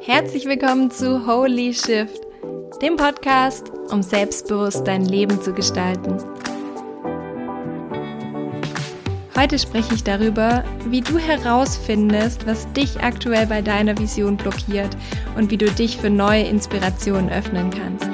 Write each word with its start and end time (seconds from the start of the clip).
Herzlich 0.00 0.46
willkommen 0.46 0.90
zu 0.90 1.26
Holy 1.26 1.72
Shift, 1.74 2.20
dem 2.82 2.96
Podcast, 2.96 3.70
um 3.90 4.02
selbstbewusst 4.02 4.86
dein 4.86 5.04
Leben 5.04 5.40
zu 5.40 5.52
gestalten. 5.52 6.16
Heute 9.36 9.58
spreche 9.58 9.94
ich 9.94 10.04
darüber, 10.04 10.64
wie 10.86 11.00
du 11.00 11.18
herausfindest, 11.18 12.46
was 12.46 12.70
dich 12.72 13.00
aktuell 13.00 13.46
bei 13.46 13.62
deiner 13.62 13.96
Vision 13.98 14.36
blockiert 14.36 14.96
und 15.36 15.50
wie 15.50 15.56
du 15.56 15.70
dich 15.70 15.96
für 15.96 16.10
neue 16.10 16.44
Inspirationen 16.44 17.30
öffnen 17.30 17.70
kannst. 17.70 18.09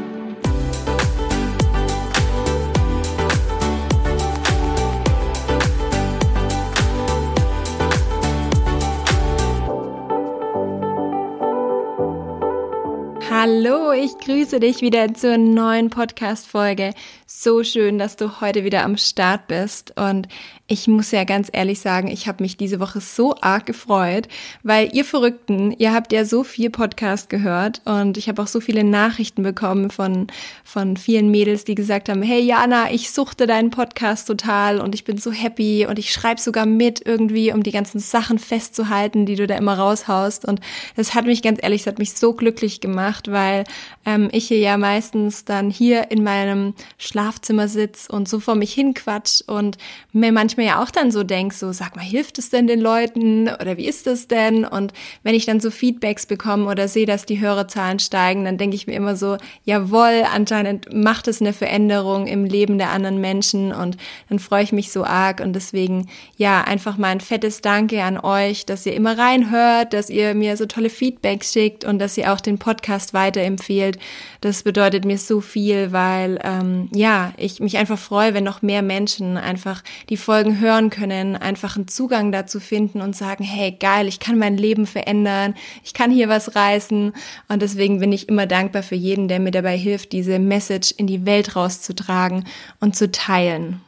Hallo, 13.48 13.92
ich 13.92 14.18
grüße 14.18 14.58
dich 14.58 14.80
wieder 14.80 15.14
zur 15.14 15.38
neuen 15.38 15.88
Podcast-Folge. 15.88 16.94
So 17.26 17.62
schön, 17.62 17.96
dass 17.96 18.16
du 18.16 18.40
heute 18.40 18.64
wieder 18.64 18.82
am 18.82 18.96
Start 18.96 19.46
bist. 19.46 19.96
Und 19.96 20.26
ich 20.68 20.88
muss 20.88 21.12
ja 21.12 21.22
ganz 21.22 21.48
ehrlich 21.52 21.78
sagen, 21.78 22.08
ich 22.08 22.26
habe 22.26 22.42
mich 22.42 22.56
diese 22.56 22.80
Woche 22.80 23.00
so 23.00 23.36
arg 23.40 23.66
gefreut, 23.66 24.26
weil 24.64 24.90
ihr 24.92 25.04
Verrückten, 25.04 25.70
ihr 25.70 25.94
habt 25.94 26.12
ja 26.12 26.24
so 26.24 26.42
viel 26.42 26.70
Podcast 26.70 27.30
gehört 27.30 27.82
und 27.84 28.16
ich 28.16 28.28
habe 28.28 28.42
auch 28.42 28.48
so 28.48 28.60
viele 28.60 28.82
Nachrichten 28.82 29.44
bekommen 29.44 29.90
von, 29.90 30.26
von 30.64 30.96
vielen 30.96 31.30
Mädels, 31.30 31.64
die 31.64 31.76
gesagt 31.76 32.08
haben, 32.08 32.20
hey 32.22 32.40
Jana, 32.40 32.90
ich 32.90 33.12
suchte 33.12 33.46
deinen 33.46 33.70
Podcast 33.70 34.26
total 34.26 34.80
und 34.80 34.96
ich 34.96 35.04
bin 35.04 35.18
so 35.18 35.30
happy 35.30 35.86
und 35.86 36.00
ich 36.00 36.12
schreibe 36.12 36.40
sogar 36.40 36.66
mit 36.66 37.00
irgendwie, 37.06 37.52
um 37.52 37.62
die 37.62 37.70
ganzen 37.70 38.00
Sachen 38.00 38.40
festzuhalten, 38.40 39.24
die 39.24 39.36
du 39.36 39.46
da 39.46 39.56
immer 39.56 39.78
raushaust. 39.78 40.44
Und 40.46 40.60
das 40.96 41.14
hat 41.14 41.26
mich 41.26 41.42
ganz 41.42 41.60
ehrlich, 41.62 41.84
das 41.84 41.92
hat 41.92 42.00
mich 42.00 42.14
so 42.14 42.32
glücklich 42.32 42.80
gemacht, 42.80 43.30
weil 43.30 43.62
ähm, 44.04 44.30
ich 44.32 44.48
hier 44.48 44.58
ja 44.58 44.76
meistens 44.78 45.44
dann 45.44 45.70
hier 45.70 46.10
in 46.10 46.24
meinem 46.24 46.74
Schlafzimmer 46.98 47.68
sitz 47.68 48.08
und 48.10 48.28
so 48.28 48.40
vor 48.40 48.56
mich 48.56 48.72
hin 48.72 48.94
quatsch 48.94 49.42
und 49.46 49.78
mir 50.12 50.32
manchmal 50.32 50.55
manchmal 50.56 50.66
ja 50.66 50.82
auch 50.82 50.90
dann 50.90 51.10
so 51.10 51.22
denke, 51.22 51.54
so 51.54 51.72
sag 51.72 51.96
mal, 51.96 52.04
hilft 52.04 52.38
es 52.38 52.50
denn 52.50 52.66
den 52.66 52.80
Leuten 52.80 53.48
oder 53.48 53.76
wie 53.76 53.86
ist 53.86 54.06
das 54.06 54.28
denn? 54.28 54.64
Und 54.64 54.92
wenn 55.22 55.34
ich 55.34 55.46
dann 55.46 55.60
so 55.60 55.70
Feedbacks 55.70 56.26
bekomme 56.26 56.68
oder 56.70 56.88
sehe, 56.88 57.06
dass 57.06 57.26
die 57.26 57.40
Hörerzahlen 57.40 57.98
steigen, 57.98 58.44
dann 58.44 58.58
denke 58.58 58.76
ich 58.76 58.86
mir 58.86 58.94
immer 58.94 59.16
so, 59.16 59.36
jawohl, 59.64 60.24
anscheinend 60.32 60.92
macht 60.92 61.28
es 61.28 61.40
eine 61.40 61.52
Veränderung 61.52 62.26
im 62.26 62.44
Leben 62.44 62.78
der 62.78 62.90
anderen 62.90 63.20
Menschen 63.20 63.72
und 63.72 63.96
dann 64.28 64.38
freue 64.38 64.62
ich 64.62 64.72
mich 64.72 64.90
so 64.90 65.04
arg 65.04 65.40
und 65.40 65.52
deswegen 65.52 66.08
ja, 66.36 66.62
einfach 66.62 66.96
mal 66.96 67.08
ein 67.08 67.20
fettes 67.20 67.60
Danke 67.60 68.02
an 68.02 68.18
euch, 68.18 68.66
dass 68.66 68.86
ihr 68.86 68.94
immer 68.94 69.18
reinhört, 69.18 69.92
dass 69.92 70.10
ihr 70.10 70.34
mir 70.34 70.56
so 70.56 70.66
tolle 70.66 70.90
Feedbacks 70.90 71.52
schickt 71.52 71.84
und 71.84 71.98
dass 71.98 72.16
ihr 72.16 72.32
auch 72.32 72.40
den 72.40 72.58
Podcast 72.58 73.14
weiterempfehlt. 73.14 73.98
Das 74.40 74.62
bedeutet 74.62 75.04
mir 75.04 75.18
so 75.18 75.40
viel, 75.40 75.92
weil 75.92 76.38
ähm, 76.42 76.88
ja, 76.92 77.32
ich 77.36 77.60
mich 77.60 77.76
einfach 77.76 77.98
freue, 77.98 78.34
wenn 78.34 78.44
noch 78.44 78.62
mehr 78.62 78.82
Menschen 78.82 79.36
einfach 79.36 79.82
die 80.08 80.16
Folgen 80.16 80.45
Folgen 80.46 80.60
hören 80.60 80.90
können, 80.90 81.36
einfach 81.36 81.76
einen 81.76 81.88
Zugang 81.88 82.30
dazu 82.30 82.60
finden 82.60 83.00
und 83.00 83.16
sagen, 83.16 83.42
hey, 83.42 83.72
geil, 83.72 84.06
ich 84.06 84.20
kann 84.20 84.38
mein 84.38 84.56
Leben 84.56 84.86
verändern, 84.86 85.54
ich 85.82 85.92
kann 85.92 86.10
hier 86.10 86.28
was 86.28 86.54
reißen. 86.54 87.12
Und 87.48 87.62
deswegen 87.62 87.98
bin 87.98 88.12
ich 88.12 88.28
immer 88.28 88.46
dankbar 88.46 88.82
für 88.82 88.94
jeden, 88.94 89.28
der 89.28 89.40
mir 89.40 89.50
dabei 89.50 89.76
hilft, 89.76 90.12
diese 90.12 90.38
Message 90.38 90.92
in 90.96 91.06
die 91.06 91.26
Welt 91.26 91.56
rauszutragen 91.56 92.44
und 92.80 92.94
zu 92.94 93.10
teilen. 93.10 93.80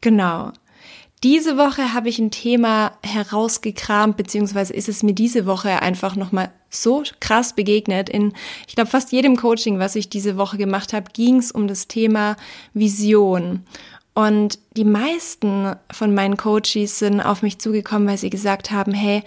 Genau. 0.00 0.52
Diese 1.22 1.56
Woche 1.56 1.94
habe 1.94 2.08
ich 2.08 2.18
ein 2.18 2.32
Thema 2.32 2.92
herausgekramt, 3.04 4.16
beziehungsweise 4.16 4.72
ist 4.72 4.88
es 4.88 5.04
mir 5.04 5.14
diese 5.14 5.46
Woche 5.46 5.80
einfach 5.80 6.16
nochmal 6.16 6.50
so 6.68 7.04
krass 7.20 7.54
begegnet. 7.54 8.08
In, 8.08 8.32
ich 8.66 8.74
glaube, 8.74 8.90
fast 8.90 9.12
jedem 9.12 9.36
Coaching, 9.36 9.78
was 9.78 9.94
ich 9.94 10.08
diese 10.08 10.36
Woche 10.36 10.56
gemacht 10.56 10.92
habe, 10.92 11.12
ging 11.12 11.36
es 11.36 11.52
um 11.52 11.68
das 11.68 11.86
Thema 11.86 12.36
Vision. 12.74 13.64
Und 14.14 14.58
die 14.76 14.84
meisten 14.84 15.74
von 15.90 16.14
meinen 16.14 16.36
Coaches 16.36 16.98
sind 16.98 17.20
auf 17.20 17.42
mich 17.42 17.58
zugekommen, 17.58 18.08
weil 18.08 18.18
sie 18.18 18.30
gesagt 18.30 18.70
haben, 18.70 18.92
hey, 18.92 19.22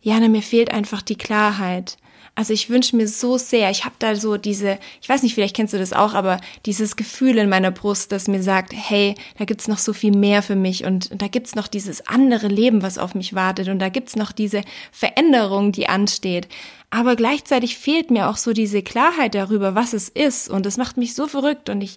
Jana, 0.00 0.28
mir 0.28 0.42
fehlt 0.42 0.72
einfach 0.72 1.02
die 1.02 1.16
Klarheit. 1.16 1.96
Also 2.38 2.52
ich 2.52 2.68
wünsche 2.68 2.94
mir 2.94 3.08
so 3.08 3.38
sehr, 3.38 3.70
ich 3.70 3.86
habe 3.86 3.94
da 3.98 4.14
so 4.14 4.36
diese, 4.36 4.78
ich 5.00 5.08
weiß 5.08 5.22
nicht, 5.22 5.34
vielleicht 5.34 5.56
kennst 5.56 5.72
du 5.72 5.78
das 5.78 5.94
auch, 5.94 6.12
aber 6.12 6.38
dieses 6.66 6.96
Gefühl 6.96 7.38
in 7.38 7.48
meiner 7.48 7.70
Brust, 7.70 8.12
das 8.12 8.28
mir 8.28 8.42
sagt, 8.42 8.74
hey, 8.74 9.14
da 9.38 9.46
gibt's 9.46 9.68
noch 9.68 9.78
so 9.78 9.94
viel 9.94 10.14
mehr 10.14 10.42
für 10.42 10.54
mich 10.54 10.84
und 10.84 11.10
da 11.22 11.28
gibt's 11.28 11.54
noch 11.54 11.66
dieses 11.66 12.06
andere 12.06 12.48
Leben, 12.48 12.82
was 12.82 12.98
auf 12.98 13.14
mich 13.14 13.34
wartet 13.34 13.68
und 13.68 13.78
da 13.78 13.88
gibt's 13.88 14.16
noch 14.16 14.32
diese 14.32 14.60
Veränderung, 14.92 15.72
die 15.72 15.88
ansteht. 15.88 16.46
Aber 16.90 17.16
gleichzeitig 17.16 17.78
fehlt 17.78 18.10
mir 18.10 18.28
auch 18.28 18.36
so 18.36 18.52
diese 18.52 18.82
Klarheit 18.82 19.34
darüber, 19.34 19.74
was 19.74 19.94
es 19.94 20.10
ist 20.10 20.50
und 20.50 20.66
das 20.66 20.76
macht 20.76 20.98
mich 20.98 21.14
so 21.14 21.26
verrückt 21.26 21.70
und 21.70 21.80
ich 21.80 21.96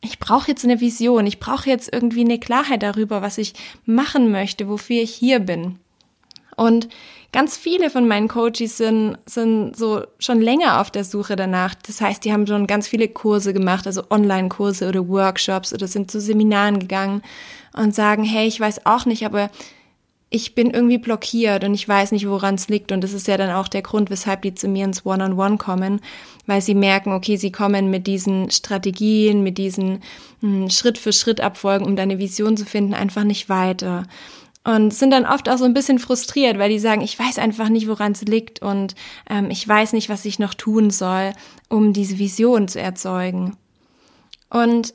ich 0.00 0.18
brauche 0.18 0.48
jetzt 0.48 0.64
eine 0.64 0.80
Vision, 0.80 1.26
ich 1.26 1.40
brauche 1.40 1.68
jetzt 1.68 1.92
irgendwie 1.92 2.24
eine 2.24 2.38
Klarheit 2.38 2.82
darüber, 2.82 3.22
was 3.22 3.38
ich 3.38 3.52
machen 3.84 4.30
möchte, 4.30 4.68
wofür 4.68 5.02
ich 5.02 5.14
hier 5.14 5.40
bin. 5.40 5.78
Und 6.56 6.88
ganz 7.32 7.56
viele 7.56 7.90
von 7.90 8.08
meinen 8.08 8.28
Coaches 8.28 8.76
sind, 8.76 9.18
sind 9.26 9.76
so 9.76 10.04
schon 10.18 10.40
länger 10.40 10.80
auf 10.80 10.90
der 10.90 11.04
Suche 11.04 11.36
danach. 11.36 11.74
Das 11.74 12.00
heißt, 12.00 12.24
die 12.24 12.32
haben 12.32 12.46
schon 12.46 12.66
ganz 12.66 12.88
viele 12.88 13.08
Kurse 13.08 13.52
gemacht, 13.52 13.86
also 13.86 14.04
Online-Kurse 14.10 14.88
oder 14.88 15.08
Workshops 15.08 15.72
oder 15.72 15.86
sind 15.86 16.10
zu 16.10 16.20
Seminaren 16.20 16.78
gegangen 16.78 17.22
und 17.74 17.94
sagen, 17.94 18.24
hey, 18.24 18.46
ich 18.46 18.60
weiß 18.60 18.84
auch 18.86 19.06
nicht, 19.06 19.24
aber 19.24 19.50
ich 20.32 20.54
bin 20.54 20.70
irgendwie 20.70 20.98
blockiert 20.98 21.64
und 21.64 21.74
ich 21.74 21.88
weiß 21.88 22.12
nicht, 22.12 22.28
woran 22.28 22.54
es 22.54 22.68
liegt. 22.68 22.92
Und 22.92 23.02
das 23.02 23.12
ist 23.12 23.26
ja 23.26 23.36
dann 23.36 23.50
auch 23.50 23.66
der 23.66 23.82
Grund, 23.82 24.10
weshalb 24.10 24.42
die 24.42 24.54
zu 24.54 24.68
mir 24.68 24.84
ins 24.84 25.04
One-on-One 25.04 25.34
-on 25.34 25.52
-One 25.54 25.58
kommen, 25.58 26.00
weil 26.46 26.62
sie 26.62 26.76
merken, 26.76 27.12
okay, 27.12 27.36
sie 27.36 27.50
kommen 27.50 27.90
mit 27.90 28.06
diesen 28.06 28.48
Strategien, 28.52 29.42
mit 29.42 29.58
diesen 29.58 30.02
hm, 30.40 30.70
Schritt 30.70 30.98
für 30.98 31.12
Schritt 31.12 31.40
Abfolgen, 31.40 31.84
um 31.84 31.96
deine 31.96 32.20
Vision 32.20 32.56
zu 32.56 32.64
finden, 32.64 32.94
einfach 32.94 33.24
nicht 33.24 33.48
weiter. 33.48 34.04
Und 34.62 34.94
sind 34.94 35.10
dann 35.10 35.26
oft 35.26 35.48
auch 35.48 35.58
so 35.58 35.64
ein 35.64 35.74
bisschen 35.74 35.98
frustriert, 35.98 36.58
weil 36.58 36.70
die 36.70 36.78
sagen, 36.78 37.00
ich 37.00 37.18
weiß 37.18 37.38
einfach 37.38 37.68
nicht, 37.68 37.88
woran 37.88 38.12
es 38.12 38.22
liegt 38.22 38.62
und 38.62 38.94
ähm, 39.28 39.50
ich 39.50 39.66
weiß 39.66 39.94
nicht, 39.94 40.10
was 40.10 40.24
ich 40.26 40.38
noch 40.38 40.54
tun 40.54 40.90
soll, 40.90 41.32
um 41.68 41.92
diese 41.92 42.18
Vision 42.18 42.68
zu 42.68 42.78
erzeugen. 42.78 43.56
Und 44.50 44.94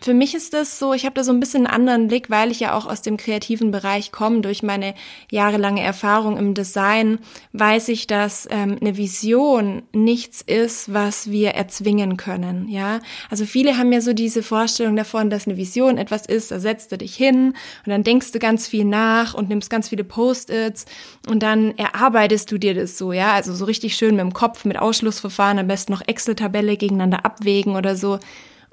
für 0.00 0.14
mich 0.14 0.34
ist 0.34 0.54
das 0.54 0.78
so, 0.78 0.92
ich 0.92 1.04
habe 1.04 1.14
da 1.14 1.24
so 1.24 1.32
ein 1.32 1.40
bisschen 1.40 1.66
einen 1.66 1.74
anderen 1.74 2.08
Blick, 2.08 2.30
weil 2.30 2.50
ich 2.50 2.60
ja 2.60 2.74
auch 2.74 2.86
aus 2.86 3.02
dem 3.02 3.16
kreativen 3.16 3.70
Bereich 3.70 4.12
komme. 4.12 4.40
Durch 4.40 4.62
meine 4.62 4.94
jahrelange 5.30 5.82
Erfahrung 5.82 6.36
im 6.36 6.54
Design 6.54 7.18
weiß 7.52 7.88
ich, 7.88 8.06
dass 8.06 8.46
ähm, 8.50 8.78
eine 8.80 8.96
Vision 8.96 9.82
nichts 9.92 10.42
ist, 10.42 10.92
was 10.92 11.30
wir 11.30 11.50
erzwingen 11.50 12.16
können. 12.16 12.68
Ja, 12.68 13.00
also 13.30 13.44
viele 13.44 13.76
haben 13.76 13.92
ja 13.92 14.00
so 14.00 14.12
diese 14.12 14.42
Vorstellung 14.42 14.96
davon, 14.96 15.30
dass 15.30 15.46
eine 15.46 15.56
Vision 15.56 15.98
etwas 15.98 16.26
ist. 16.26 16.50
Da 16.50 16.60
setzt 16.60 16.92
du 16.92 16.98
dich 16.98 17.14
hin 17.14 17.54
und 17.84 17.90
dann 17.90 18.04
denkst 18.04 18.32
du 18.32 18.38
ganz 18.38 18.68
viel 18.68 18.84
nach 18.84 19.34
und 19.34 19.48
nimmst 19.48 19.70
ganz 19.70 19.88
viele 19.88 20.04
Post-its 20.04 20.86
und 21.28 21.42
dann 21.42 21.76
erarbeitest 21.76 22.50
du 22.52 22.58
dir 22.58 22.74
das 22.74 22.98
so. 22.98 23.12
Ja, 23.12 23.32
also 23.32 23.54
so 23.54 23.64
richtig 23.64 23.96
schön 23.96 24.16
mit 24.16 24.20
dem 24.20 24.32
Kopf, 24.32 24.64
mit 24.64 24.78
Ausschlussverfahren, 24.78 25.58
am 25.58 25.66
besten 25.66 25.92
noch 25.92 26.02
Excel-Tabelle 26.06 26.76
gegeneinander 26.76 27.24
abwägen 27.24 27.76
oder 27.76 27.96
so. 27.96 28.18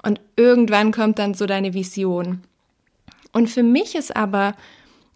Und 0.06 0.20
irgendwann 0.36 0.92
kommt 0.92 1.18
dann 1.18 1.34
so 1.34 1.46
deine 1.46 1.74
Vision. 1.74 2.42
Und 3.32 3.50
für 3.50 3.64
mich 3.64 3.96
ist 3.96 4.14
aber 4.14 4.54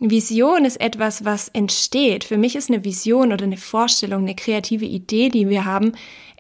Vision 0.01 0.65
ist 0.65 0.81
etwas, 0.81 1.25
was 1.25 1.49
entsteht. 1.49 2.25
Für 2.25 2.39
mich 2.39 2.57
ist 2.57 2.71
eine 2.71 2.85
Vision 2.85 3.33
oder 3.33 3.45
eine 3.45 3.57
Vorstellung, 3.57 4.23
eine 4.23 4.35
kreative 4.35 4.87
Idee, 4.87 5.29
die 5.29 5.49
wir 5.49 5.65
haben, 5.65 5.93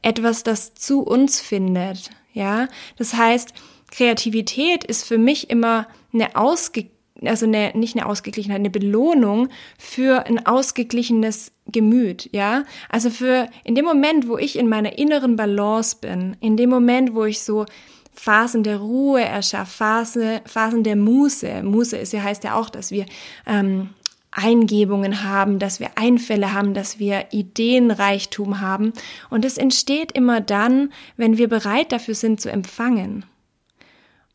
etwas, 0.02 0.42
das 0.42 0.74
zu 0.74 1.02
uns 1.02 1.40
findet. 1.40 2.10
Ja, 2.32 2.66
das 2.96 3.14
heißt, 3.14 3.54
Kreativität 3.92 4.82
ist 4.82 5.06
für 5.06 5.18
mich 5.18 5.48
immer 5.48 5.86
eine 6.12 6.34
ausge 6.34 6.86
also 7.22 7.44
eine, 7.44 7.72
nicht 7.74 7.96
eine 7.96 8.06
Ausgeglichenheit, 8.06 8.60
eine 8.60 8.70
Belohnung 8.70 9.48
für 9.78 10.24
ein 10.24 10.46
ausgeglichenes 10.46 11.53
Gemüt, 11.66 12.30
ja? 12.32 12.64
Also 12.88 13.10
für 13.10 13.48
in 13.62 13.74
dem 13.74 13.84
Moment, 13.84 14.26
wo 14.26 14.38
ich 14.38 14.58
in 14.58 14.70
meiner 14.70 14.96
inneren 14.96 15.36
Balance 15.36 15.98
bin, 16.00 16.38
in 16.41 16.56
dem 16.56 16.70
Moment, 16.70 17.14
wo 17.14 17.26
ich 17.26 17.41
so 17.41 17.66
Phasen 18.12 18.62
der 18.62 18.78
Ruhe 18.78 19.22
erschafft, 19.22 19.72
Phase, 19.72 20.42
Phasen 20.45 20.84
der 20.84 20.97
Muße. 20.97 21.62
Muße 21.62 21.97
ist 21.97 22.12
ja, 22.12 22.22
heißt 22.22 22.45
ja 22.45 22.54
auch, 22.54 22.68
dass 22.68 22.91
wir 22.91 23.07
ähm, 23.47 23.91
Eingebungen 24.30 25.24
haben, 25.24 25.59
dass 25.59 25.80
wir 25.80 25.91
Einfälle 25.97 26.53
haben, 26.53 26.74
dass 26.74 26.98
wir 26.98 27.27
Ideenreichtum 27.30 28.60
haben. 28.60 28.92
Und 29.28 29.45
es 29.45 29.59
entsteht 29.59 30.12
immer 30.12 30.41
dann, 30.41 30.92
wenn 31.16 31.39
wir 31.39 31.48
bereit 31.48 31.92
dafür 31.92 32.15
sind 32.15 32.41
zu 32.41 32.51
empfangen. 32.51 33.24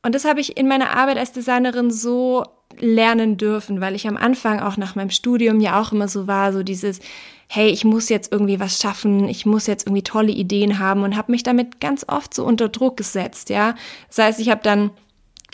Und 0.03 0.13
das 0.13 0.25
habe 0.25 0.39
ich 0.39 0.57
in 0.57 0.67
meiner 0.67 0.95
Arbeit 0.95 1.17
als 1.17 1.31
Designerin 1.31 1.91
so 1.91 2.45
lernen 2.79 3.37
dürfen, 3.37 3.81
weil 3.81 3.95
ich 3.95 4.07
am 4.07 4.17
Anfang 4.17 4.59
auch 4.59 4.77
nach 4.77 4.95
meinem 4.95 5.09
Studium 5.09 5.59
ja 5.59 5.81
auch 5.81 5.91
immer 5.91 6.07
so 6.07 6.27
war, 6.27 6.53
so 6.53 6.63
dieses, 6.63 6.99
hey, 7.47 7.69
ich 7.69 7.85
muss 7.85 8.09
jetzt 8.09 8.31
irgendwie 8.31 8.59
was 8.59 8.79
schaffen, 8.79 9.27
ich 9.27 9.45
muss 9.45 9.67
jetzt 9.67 9.87
irgendwie 9.87 10.03
tolle 10.03 10.31
Ideen 10.31 10.79
haben 10.79 11.03
und 11.03 11.15
habe 11.15 11.31
mich 11.31 11.43
damit 11.43 11.79
ganz 11.79 12.05
oft 12.07 12.33
so 12.33 12.43
unter 12.45 12.69
Druck 12.69 12.97
gesetzt, 12.97 13.49
ja. 13.49 13.75
Das 14.07 14.17
heißt, 14.17 14.39
ich 14.39 14.49
habe 14.49 14.61
dann 14.63 14.91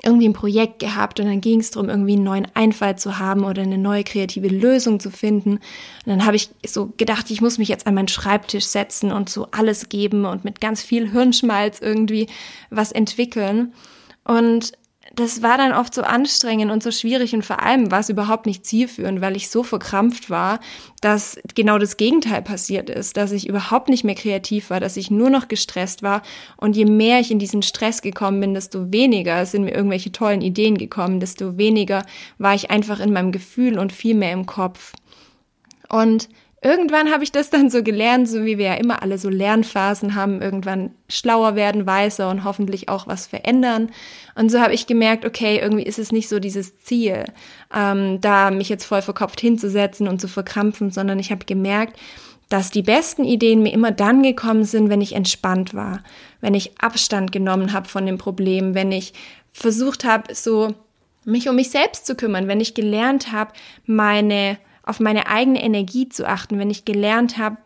irgendwie 0.04 0.28
ein 0.28 0.34
Projekt 0.34 0.80
gehabt 0.80 1.20
und 1.20 1.28
dann 1.28 1.42
ging 1.42 1.60
es 1.60 1.72
darum, 1.72 1.90
irgendwie 1.90 2.14
einen 2.14 2.24
neuen 2.24 2.48
Einfall 2.56 2.98
zu 2.98 3.20
haben 3.20 3.44
oder 3.44 3.62
eine 3.62 3.78
neue 3.78 4.04
kreative 4.04 4.48
Lösung 4.48 5.00
zu 5.00 5.12
finden. 5.12 5.52
Und 5.52 5.62
dann 6.08 6.26
habe 6.26 6.36
ich 6.36 6.50
so 6.66 6.92
gedacht, 6.98 7.30
ich 7.30 7.42
muss 7.42 7.58
mich 7.58 7.68
jetzt 7.68 7.86
an 7.86 7.94
meinen 7.94 8.08
Schreibtisch 8.08 8.66
setzen 8.66 9.12
und 9.12 9.30
so 9.30 9.48
alles 9.52 9.90
geben 9.90 10.26
und 10.26 10.44
mit 10.44 10.60
ganz 10.60 10.82
viel 10.82 11.12
Hirnschmalz 11.12 11.80
irgendwie 11.80 12.28
was 12.72 12.92
entwickeln. 12.92 13.74
Und 14.24 14.72
das 15.16 15.42
war 15.42 15.58
dann 15.58 15.74
oft 15.74 15.94
so 15.94 16.04
anstrengend 16.04 16.72
und 16.72 16.82
so 16.82 16.92
schwierig 16.92 17.34
und 17.34 17.44
vor 17.44 17.62
allem 17.62 17.92
war 17.92 18.00
es 18.00 18.10
überhaupt 18.10 18.46
nicht 18.46 18.66
zielführend, 18.66 19.20
weil 19.20 19.36
ich 19.36 19.50
so 19.50 19.64
verkrampft 19.64 20.30
war, 20.30 20.60
dass 21.02 21.38
genau 21.54 21.78
das 21.78 21.98
Gegenteil 21.98 22.42
passiert 22.42 22.90
ist, 22.90 23.18
dass 23.18 23.32
ich 23.32 23.48
überhaupt 23.48 23.90
nicht 23.90 24.04
mehr 24.04 24.16
kreativ 24.16 24.70
war, 24.70 24.80
dass 24.80 24.98
ich 24.98 25.12
nur 25.12 25.30
noch 25.30 25.48
gestresst 25.48 26.02
war 26.02 26.22
und 26.58 26.76
je 26.76 26.86
mehr 26.86 27.20
ich 27.20 27.32
in 27.32 27.40
diesen 27.40 27.62
Stress 27.62 28.02
gekommen 28.02 28.40
bin, 28.40 28.54
desto 28.54 28.92
weniger 28.92 29.46
sind 29.46 29.66
mir 29.66 29.74
irgendwelche 29.74 30.12
tollen 30.12 30.42
Ideen 30.42 30.78
gekommen, 30.78 31.20
desto 31.20 31.58
weniger 31.58 32.06
war 32.38 32.56
ich 32.56 32.72
einfach 32.72 33.00
in 33.00 33.12
meinem 33.12 33.32
Gefühl 33.32 33.78
und 33.78 33.92
viel 33.92 34.16
mehr 34.16 34.32
im 34.32 34.46
Kopf. 34.46 34.94
Und 35.90 36.30
irgendwann 36.62 37.12
habe 37.12 37.24
ich 37.24 37.32
das 37.32 37.50
dann 37.50 37.70
so 37.70 37.82
gelernt, 37.82 38.30
so 38.30 38.46
wie 38.46 38.58
wir 38.58 38.68
ja 38.68 38.74
immer 38.76 39.02
alle 39.02 39.18
so 39.18 39.30
Lernphasen 39.30 40.14
haben, 40.14 40.42
irgendwann 40.42 40.92
schlauer 41.10 41.56
werden, 41.56 41.88
weiser 41.88 42.30
und 42.30 42.44
hoffentlich 42.44 42.88
auch 42.88 43.08
was 43.08 43.26
verändern. 43.28 43.90
Und 44.36 44.52
so 44.52 44.60
habe 44.60 44.74
ich 44.74 44.86
gemerkt, 44.86 45.26
okay, 45.26 45.60
irgendwie 45.60 45.84
ist 45.84 45.98
es 46.00 46.12
nicht 46.12 46.30
so 46.30 46.40
dieses 46.40 46.78
Ziel, 46.84 47.26
ähm, 47.76 48.22
da 48.22 48.52
mich 48.52 48.70
jetzt 48.70 48.86
voll 48.86 49.02
verkopft 49.02 49.42
hinzusetzen 49.42 50.08
und 50.08 50.22
zu 50.22 50.28
verkrampfen, 50.28 50.92
sondern 50.92 51.18
ich 51.18 51.32
habe 51.32 51.46
gemerkt, 51.46 51.98
dass 52.48 52.70
die 52.70 52.84
besten 52.84 53.24
Ideen 53.24 53.64
mir 53.64 53.74
immer 53.74 53.92
dann 53.92 54.24
gekommen 54.24 54.66
sind, 54.66 54.90
wenn 54.90 55.02
ich 55.02 55.16
entspannt 55.16 55.74
war, 55.74 56.04
wenn 56.42 56.54
ich 56.54 56.80
Abstand 56.80 57.32
genommen 57.32 57.74
habe 57.74 57.88
von 57.88 58.06
dem 58.06 58.18
Problem, 58.18 58.76
wenn 58.76 58.92
ich 58.92 59.14
versucht 59.52 60.04
habe, 60.04 60.36
so 60.36 60.76
mich 61.24 61.48
um 61.50 61.56
mich 61.56 61.72
selbst 61.72 62.06
zu 62.06 62.16
kümmern, 62.16 62.48
wenn 62.48 62.60
ich 62.60 62.74
gelernt 62.74 63.32
habe, 63.32 63.54
meine 63.86 64.58
auf 64.84 65.00
meine 65.00 65.28
eigene 65.28 65.62
Energie 65.64 66.10
zu 66.10 66.28
achten, 66.28 66.60
wenn 66.60 66.70
ich 66.70 66.86
gelernt 66.86 67.38
habe, 67.38 67.58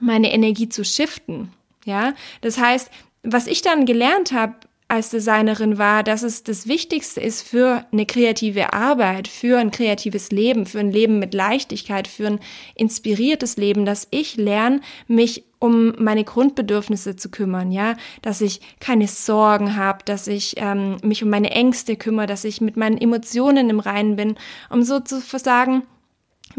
meine 0.00 0.32
Energie 0.32 0.68
zu 0.68 0.84
shiften. 0.84 1.52
Ja, 1.84 2.14
das 2.40 2.58
heißt, 2.58 2.90
was 3.22 3.46
ich 3.46 3.62
dann 3.62 3.86
gelernt 3.86 4.32
habe 4.32 4.54
als 4.88 5.10
Designerin 5.10 5.76
war, 5.76 6.02
dass 6.02 6.22
es 6.22 6.44
das 6.44 6.66
Wichtigste 6.66 7.20
ist 7.20 7.46
für 7.46 7.84
eine 7.92 8.06
kreative 8.06 8.72
Arbeit, 8.72 9.28
für 9.28 9.58
ein 9.58 9.70
kreatives 9.70 10.30
Leben, 10.30 10.64
für 10.64 10.80
ein 10.80 10.90
Leben 10.90 11.18
mit 11.18 11.34
Leichtigkeit, 11.34 12.08
für 12.08 12.26
ein 12.26 12.40
inspiriertes 12.74 13.58
Leben, 13.58 13.84
dass 13.84 14.08
ich 14.10 14.36
lerne, 14.36 14.80
mich 15.06 15.44
um 15.58 15.92
meine 15.98 16.24
Grundbedürfnisse 16.24 17.16
zu 17.16 17.30
kümmern, 17.30 17.70
ja, 17.70 17.96
dass 18.22 18.40
ich 18.40 18.60
keine 18.80 19.08
Sorgen 19.08 19.76
habe, 19.76 19.98
dass 20.06 20.26
ich 20.26 20.54
ähm, 20.56 20.96
mich 21.02 21.22
um 21.22 21.28
meine 21.28 21.50
Ängste 21.50 21.96
kümmere, 21.96 22.26
dass 22.26 22.44
ich 22.44 22.62
mit 22.62 22.78
meinen 22.78 22.96
Emotionen 22.96 23.68
im 23.68 23.80
Reinen 23.80 24.16
bin, 24.16 24.36
um 24.70 24.82
so 24.82 25.00
zu 25.00 25.20
sagen, 25.20 25.82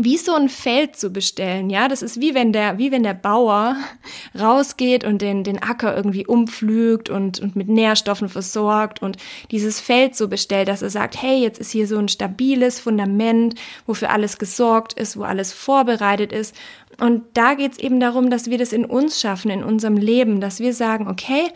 wie 0.03 0.17
so 0.17 0.33
ein 0.33 0.47
Feld 0.47 0.95
zu 0.95 1.09
bestellen, 1.09 1.69
ja, 1.69 1.87
das 1.87 2.01
ist 2.01 2.21
wie 2.21 2.33
wenn 2.33 2.53
der, 2.53 2.77
wie 2.77 2.91
wenn 2.91 3.03
der 3.03 3.13
Bauer 3.13 3.75
rausgeht 4.39 5.03
und 5.03 5.21
den, 5.21 5.43
den 5.43 5.61
Acker 5.61 5.95
irgendwie 5.95 6.25
umpflügt 6.25 7.09
und, 7.09 7.39
und 7.39 7.55
mit 7.55 7.67
Nährstoffen 7.67 8.29
versorgt 8.29 9.01
und 9.01 9.17
dieses 9.51 9.81
Feld 9.81 10.15
so 10.15 10.27
bestellt, 10.29 10.69
dass 10.69 10.81
er 10.81 10.89
sagt, 10.89 11.21
hey, 11.21 11.41
jetzt 11.41 11.59
ist 11.59 11.71
hier 11.71 11.87
so 11.87 11.97
ein 11.97 12.07
stabiles 12.07 12.79
Fundament, 12.79 13.55
wofür 13.85 14.09
alles 14.09 14.37
gesorgt 14.37 14.93
ist, 14.93 15.17
wo 15.17 15.23
alles 15.23 15.51
vorbereitet 15.51 16.31
ist. 16.31 16.55
Und 16.99 17.23
da 17.33 17.53
geht's 17.53 17.77
eben 17.77 17.99
darum, 17.99 18.29
dass 18.29 18.49
wir 18.49 18.57
das 18.57 18.73
in 18.73 18.85
uns 18.85 19.19
schaffen, 19.19 19.51
in 19.51 19.63
unserem 19.63 19.97
Leben, 19.97 20.41
dass 20.41 20.59
wir 20.59 20.73
sagen, 20.73 21.07
okay, 21.07 21.49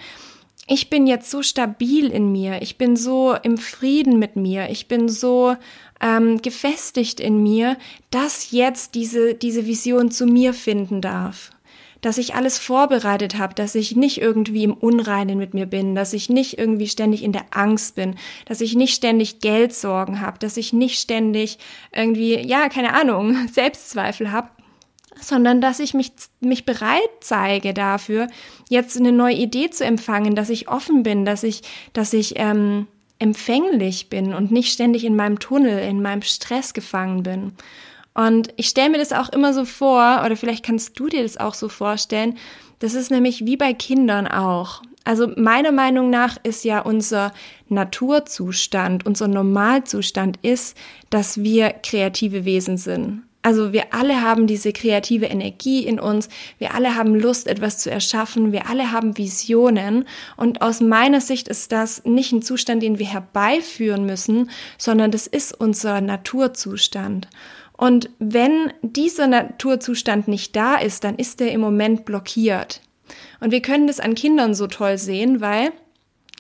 ich 0.68 0.90
bin 0.90 1.08
jetzt 1.08 1.30
so 1.30 1.42
stabil 1.42 2.10
in 2.10 2.32
mir, 2.32 2.62
ich 2.62 2.78
bin 2.78 2.96
so 2.96 3.36
im 3.44 3.58
Frieden 3.58 4.18
mit 4.18 4.36
mir, 4.36 4.70
ich 4.70 4.88
bin 4.88 5.10
so 5.10 5.56
ähm, 6.00 6.42
gefestigt 6.42 7.20
in 7.20 7.44
mir, 7.44 7.78
dass 8.12 8.52
jetzt 8.52 8.96
diese, 8.96 9.34
diese 9.34 9.66
Vision 9.66 10.10
zu 10.10 10.26
mir 10.26 10.54
finden 10.54 11.02
darf. 11.02 11.52
Dass 12.00 12.18
ich 12.18 12.36
alles 12.36 12.60
vorbereitet 12.60 13.38
habe, 13.38 13.54
dass 13.54 13.76
ich 13.76 13.96
nicht 13.96 14.20
irgendwie 14.22 14.66
im 14.66 14.74
Unreinen 14.74 15.38
mit 15.38 15.54
mir 15.54 15.66
bin, 15.66 15.96
dass 15.96 16.12
ich 16.12 16.30
nicht 16.30 16.58
irgendwie 16.58 16.88
ständig 16.88 17.24
in 17.24 17.32
der 17.32 17.46
Angst 17.52 17.96
bin, 17.96 18.16
dass 18.46 18.60
ich 18.60 18.76
nicht 18.76 18.94
ständig 18.94 19.40
Geldsorgen 19.40 20.20
habe, 20.20 20.38
dass 20.40 20.58
ich 20.58 20.74
nicht 20.74 21.00
ständig 21.00 21.60
irgendwie, 21.94 22.40
ja, 22.40 22.68
keine 22.68 22.94
Ahnung, 22.94 23.48
Selbstzweifel 23.54 24.32
habe, 24.34 24.50
sondern 25.20 25.62
dass 25.62 25.80
ich 25.80 25.94
mich, 25.94 26.12
mich 26.40 26.66
bereit 26.66 27.10
zeige 27.22 27.74
dafür, 27.74 28.28
jetzt 28.70 28.98
eine 28.98 29.12
neue 29.12 29.36
Idee 29.36 29.70
zu 29.70 29.86
empfangen, 29.86 30.36
dass 30.36 30.50
ich 30.50 30.70
offen 30.70 31.04
bin, 31.04 31.26
dass 31.26 31.44
ich, 31.44 31.62
dass 31.94 32.14
ich 32.14 32.34
ähm, 32.38 32.88
empfänglich 33.20 34.10
bin 34.10 34.34
und 34.34 34.52
nicht 34.52 34.72
ständig 34.72 35.06
in 35.06 35.16
meinem 35.16 35.40
Tunnel, 35.40 35.80
in 35.80 36.02
meinem 36.02 36.22
Stress 36.22 36.74
gefangen 36.74 37.24
bin. 37.24 37.54
Und 38.14 38.54
ich 38.58 38.68
stelle 38.68 38.92
mir 38.92 38.98
das 39.00 39.14
auch 39.14 39.30
immer 39.30 39.54
so 39.54 39.66
vor, 39.66 40.22
oder 40.26 40.36
vielleicht 40.36 40.66
kannst 40.66 41.00
du 41.00 41.08
dir 41.08 41.24
das 41.24 41.38
auch 41.38 41.54
so 41.54 41.70
vorstellen, 41.70 42.38
das 42.80 42.94
ist 42.94 43.12
nämlich 43.12 43.46
wie 43.46 43.58
bei 43.58 43.74
Kindern 43.74 44.28
auch. 44.28 44.82
Also 45.06 45.28
meiner 45.36 45.72
Meinung 45.72 46.10
nach 46.10 46.38
ist 46.44 46.64
ja 46.64 46.80
unser 46.80 47.34
Naturzustand, 47.70 49.06
unser 49.06 49.28
Normalzustand 49.28 50.38
ist, 50.42 50.78
dass 51.10 51.44
wir 51.44 51.70
kreative 51.72 52.46
Wesen 52.46 52.78
sind. 52.78 53.24
Also 53.44 53.74
wir 53.74 53.94
alle 53.94 54.22
haben 54.22 54.48
diese 54.48 54.72
kreative 54.72 55.26
Energie 55.26 55.86
in 55.86 56.00
uns, 56.00 56.30
wir 56.60 56.74
alle 56.74 56.96
haben 56.96 57.14
Lust, 57.14 57.48
etwas 57.48 57.78
zu 57.78 57.92
erschaffen, 57.92 58.54
wir 58.54 58.70
alle 58.70 58.94
haben 58.94 59.18
Visionen 59.18 60.06
und 60.38 60.62
aus 60.62 60.80
meiner 60.80 61.20
Sicht 61.20 61.50
ist 61.50 61.74
das 61.74 62.06
nicht 62.06 62.32
ein 62.32 62.42
Zustand, 62.42 62.82
den 62.82 63.00
wir 63.00 63.06
herbeiführen 63.06 64.06
müssen, 64.06 64.50
sondern 64.78 65.12
das 65.12 65.28
ist 65.28 65.60
unser 65.60 66.00
Naturzustand. 66.00 67.28
Und 67.76 68.10
wenn 68.18 68.72
dieser 68.82 69.28
Naturzustand 69.28 70.30
nicht 70.30 70.56
da 70.56 70.76
ist, 70.76 71.04
dann 71.04 71.18
ist 71.18 71.42
er 71.42 71.52
im 71.52 71.60
Moment 71.60 72.06
blockiert. 72.06 72.80
Und 73.42 73.52
wir 73.52 73.62
können 73.62 73.88
das 73.88 74.00
an 74.00 74.16
Kindern 74.16 74.54
so 74.54 74.68
toll 74.68 74.98
sehen, 74.98 75.42
weil 75.42 75.74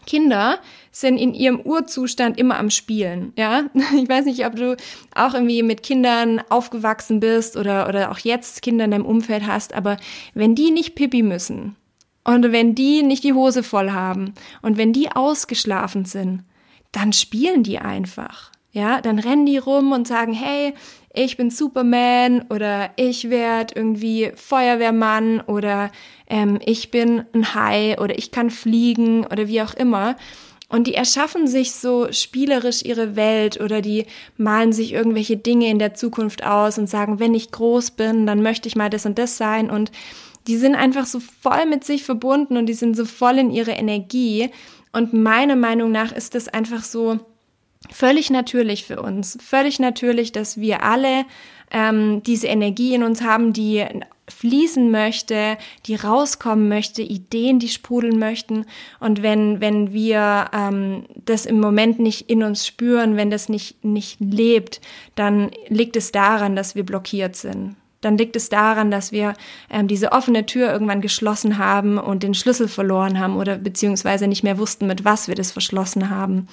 Kinder 0.06 0.60
sind 0.92 1.18
in 1.18 1.34
ihrem 1.34 1.60
Urzustand 1.60 2.38
immer 2.38 2.58
am 2.58 2.70
Spielen, 2.70 3.34
ja. 3.38 3.64
Ich 3.96 4.08
weiß 4.08 4.26
nicht, 4.26 4.46
ob 4.46 4.56
du 4.56 4.78
auch 5.16 5.34
irgendwie 5.34 5.64
mit 5.64 5.84
Kindern 5.84 6.42
aufgewachsen 6.50 7.20
bist 7.20 7.58
oder, 7.58 7.88
oder 7.88 8.12
auch 8.12 8.20
jetzt 8.20 8.62
Kinder 8.62 8.86
in 8.86 8.92
deinem 8.92 9.06
Umfeld 9.06 9.48
hast, 9.48 9.74
aber 9.74 9.98
wenn 10.34 10.56
die 10.56 10.72
nicht 10.72 10.96
pipi 10.96 11.24
müssen 11.24 11.76
und 12.24 12.52
wenn 12.52 12.76
die 12.76 13.04
nicht 13.04 13.24
die 13.24 13.34
Hose 13.34 13.64
voll 13.64 13.92
haben 13.92 14.34
und 14.62 14.78
wenn 14.78 14.94
die 14.94 15.12
ausgeschlafen 15.12 16.06
sind, 16.06 16.44
dann 16.92 17.12
spielen 17.12 17.64
die 17.64 17.80
einfach. 17.80 18.52
Ja, 18.72 19.02
dann 19.02 19.20
rennen 19.20 19.46
die 19.46 19.58
rum 19.58 19.92
und 19.92 20.08
sagen, 20.08 20.34
hey, 20.34 20.74
ich 21.13 21.38
bin 21.38 21.51
Superman 21.51 22.45
oder 22.50 22.89
ich 22.95 23.30
werde 23.30 23.75
irgendwie 23.75 24.32
Feuerwehrmann 24.36 25.41
oder 25.41 25.91
ähm, 26.27 26.60
ich 26.65 26.89
bin 26.89 27.24
ein 27.34 27.53
Hai 27.53 28.00
oder 28.00 28.17
ich 28.17 28.32
kann 28.32 28.50
fliegen 28.50 29.25
oder 29.25 29.48
wie 29.48 29.62
auch 29.62 29.75
immer. 29.75 30.15
Und 30.70 30.88
die 30.88 30.96
erschaffen 30.96 31.46
sich 31.46 31.74
so 31.74 32.12
spielerisch 32.12 32.84
ihre 32.84 33.15
Welt 33.15 33.62
oder 33.62 33.79
die 33.79 34.08
malen 34.38 34.74
sich 34.74 34.91
irgendwelche 34.91 35.38
Dinge 35.38 35.70
in 35.70 35.77
der 35.77 35.93
Zukunft 35.93 36.43
aus 36.43 36.79
und 36.79 36.89
sagen, 36.89 37.20
wenn 37.20 37.36
ich 37.36 37.51
groß 37.51 37.91
bin, 37.91 38.25
dann 38.25 38.41
möchte 38.41 38.67
ich 38.67 38.75
mal 38.75 38.89
das 38.89 39.05
und 39.05 39.20
das 39.20 39.38
sein. 39.38 39.70
Und 39.70 39.91
die 40.48 40.58
sind 40.58 40.74
einfach 40.74 41.05
so 41.05 41.20
voll 41.20 41.67
mit 41.67 41.84
sich 41.84 42.03
verbunden 42.03 42.58
und 42.58 42.65
die 42.65 42.74
sind 42.74 42.98
so 42.98 43.05
voll 43.05 43.38
in 43.38 43.51
ihre 43.51 43.74
Energie. 43.74 44.50
Und 44.91 45.13
meiner 45.13 45.55
Meinung 45.55 45.91
nach 45.91 46.12
ist 46.12 46.34
das 46.34 46.48
einfach 46.48 46.84
so, 46.84 47.20
völlig 47.92 48.30
natürlich 48.30 48.86
für 48.86 49.02
uns, 49.02 49.38
völlig 49.42 49.80
natürlich, 49.80 50.32
dass 50.32 50.60
wir 50.60 50.84
alle 50.84 51.25
ähm, 51.72 52.22
diese 52.24 52.48
Energie 52.48 52.94
in 52.94 53.04
uns 53.04 53.22
haben, 53.22 53.54
die 53.54 53.86
fließen 54.30 54.90
möchte, 54.90 55.58
die 55.86 55.96
rauskommen 55.96 56.70
möchte, 56.70 57.02
Ideen, 57.02 57.60
die 57.60 57.68
sprudeln 57.68 58.20
möchten. 58.20 58.66
Und 59.00 59.22
wenn, 59.22 59.60
wenn 59.60 59.92
wir 59.92 60.50
ähm, 60.54 61.06
das 61.25 61.46
im 61.46 61.60
Moment 61.60 62.00
nicht 62.00 62.30
in 62.30 62.44
uns 62.44 62.66
spüren, 62.66 63.18
wenn 63.18 63.30
das 63.30 63.50
nicht, 63.50 63.84
nicht 63.84 64.20
lebt, 64.22 64.80
dann 65.16 65.52
liegt 65.68 65.98
es 65.98 66.12
daran, 66.12 66.56
dass 66.56 66.75
wir 66.75 66.86
blockiert 66.86 67.36
sind. 67.36 67.75
Dann 68.00 68.18
liegt 68.18 68.36
es 68.36 68.50
daran, 68.50 68.92
dass 68.92 69.12
wir 69.12 69.34
ähm, 69.70 69.88
diese 69.88 70.12
offene 70.12 70.46
Tür 70.46 70.72
irgendwann 70.72 71.02
geschlossen 71.02 71.58
haben 71.58 71.98
und 71.98 72.24
den 72.24 72.34
Schlüssel 72.34 72.68
verloren 72.68 73.20
haben 73.20 73.38
oder 73.38 73.58
beziehungsweise 73.58 74.28
nicht 74.28 74.44
mehr 74.44 74.58
wussten, 74.58 74.88
mit 74.88 75.06
was 75.06 75.28
wir 75.28 75.36
das 75.36 75.52
verschlossen 75.52 76.10
haben. 76.10 76.48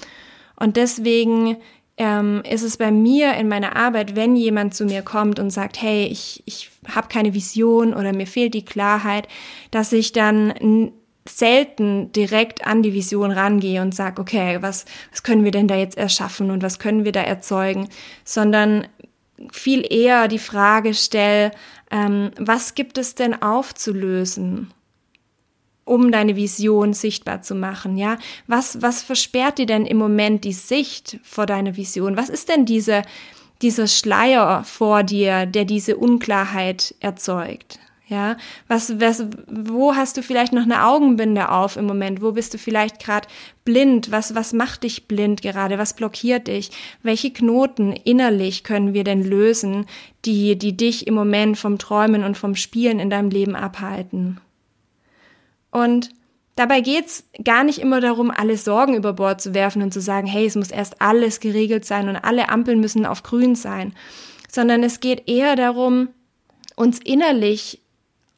Und 0.60 0.76
deswegen 0.76 1.56
ähm, 1.96 2.42
ist 2.48 2.62
es 2.62 2.76
bei 2.76 2.92
mir 2.92 3.34
in 3.34 3.48
meiner 3.48 3.74
Arbeit, 3.74 4.14
wenn 4.14 4.36
jemand 4.36 4.74
zu 4.74 4.84
mir 4.84 5.02
kommt 5.02 5.40
und 5.40 5.50
sagt, 5.50 5.82
hey, 5.82 6.06
ich, 6.06 6.42
ich 6.46 6.70
habe 6.88 7.08
keine 7.08 7.34
Vision 7.34 7.92
oder 7.92 8.12
mir 8.12 8.26
fehlt 8.26 8.54
die 8.54 8.64
Klarheit, 8.64 9.26
dass 9.72 9.92
ich 9.92 10.12
dann 10.12 10.92
selten 11.28 12.12
direkt 12.12 12.66
an 12.66 12.82
die 12.82 12.94
Vision 12.94 13.30
rangehe 13.30 13.82
und 13.82 13.94
sage, 13.94 14.20
okay, 14.20 14.58
was, 14.60 14.84
was 15.10 15.22
können 15.22 15.44
wir 15.44 15.50
denn 15.50 15.68
da 15.68 15.76
jetzt 15.76 15.98
erschaffen 15.98 16.50
und 16.50 16.62
was 16.62 16.78
können 16.78 17.04
wir 17.04 17.12
da 17.12 17.22
erzeugen, 17.22 17.88
sondern 18.24 18.86
viel 19.52 19.84
eher 19.90 20.28
die 20.28 20.38
Frage 20.38 20.94
stelle, 20.94 21.50
ähm, 21.90 22.30
was 22.38 22.74
gibt 22.74 22.98
es 22.98 23.14
denn 23.14 23.42
aufzulösen? 23.42 24.72
Um 25.84 26.12
deine 26.12 26.36
Vision 26.36 26.92
sichtbar 26.92 27.42
zu 27.42 27.54
machen, 27.54 27.96
ja? 27.96 28.18
Was, 28.46 28.82
was 28.82 29.02
versperrt 29.02 29.58
dir 29.58 29.66
denn 29.66 29.86
im 29.86 29.96
Moment 29.96 30.44
die 30.44 30.52
Sicht 30.52 31.18
vor 31.22 31.46
deiner 31.46 31.76
Vision? 31.76 32.16
Was 32.16 32.28
ist 32.28 32.48
denn 32.48 32.64
diese, 32.64 33.02
dieser 33.62 33.86
Schleier 33.86 34.64
vor 34.64 35.02
dir, 35.02 35.46
der 35.46 35.64
diese 35.64 35.96
Unklarheit 35.96 36.94
erzeugt? 37.00 37.78
Ja, 38.10 38.36
was, 38.66 39.00
was, 39.00 39.24
wo 39.46 39.94
hast 39.94 40.16
du 40.16 40.24
vielleicht 40.24 40.52
noch 40.52 40.64
eine 40.64 40.84
Augenbinde 40.84 41.48
auf 41.48 41.76
im 41.76 41.84
Moment? 41.84 42.20
Wo 42.20 42.32
bist 42.32 42.52
du 42.52 42.58
vielleicht 42.58 42.98
gerade 42.98 43.28
blind? 43.64 44.10
Was, 44.10 44.34
was 44.34 44.52
macht 44.52 44.82
dich 44.82 45.06
blind 45.06 45.42
gerade? 45.42 45.78
Was 45.78 45.94
blockiert 45.94 46.48
dich? 46.48 46.72
Welche 47.04 47.32
Knoten 47.32 47.92
innerlich 47.92 48.64
können 48.64 48.94
wir 48.94 49.04
denn 49.04 49.22
lösen, 49.22 49.86
die, 50.24 50.58
die 50.58 50.76
dich 50.76 51.06
im 51.06 51.14
Moment 51.14 51.56
vom 51.56 51.78
Träumen 51.78 52.24
und 52.24 52.36
vom 52.36 52.56
Spielen 52.56 52.98
in 52.98 53.10
deinem 53.10 53.30
Leben 53.30 53.54
abhalten? 53.54 54.40
Und 55.70 56.10
dabei 56.56 56.80
geht's 56.80 57.24
gar 57.42 57.64
nicht 57.64 57.78
immer 57.78 58.00
darum, 58.00 58.30
alle 58.30 58.56
Sorgen 58.56 58.94
über 58.94 59.12
Bord 59.12 59.40
zu 59.40 59.54
werfen 59.54 59.82
und 59.82 59.92
zu 59.92 60.00
sagen, 60.00 60.26
hey, 60.26 60.46
es 60.46 60.56
muss 60.56 60.70
erst 60.70 61.00
alles 61.00 61.40
geregelt 61.40 61.84
sein 61.84 62.08
und 62.08 62.16
alle 62.16 62.48
Ampeln 62.48 62.80
müssen 62.80 63.06
auf 63.06 63.22
grün 63.22 63.54
sein, 63.54 63.94
sondern 64.50 64.82
es 64.82 65.00
geht 65.00 65.28
eher 65.28 65.56
darum, 65.56 66.08
uns 66.76 66.98
innerlich 66.98 67.80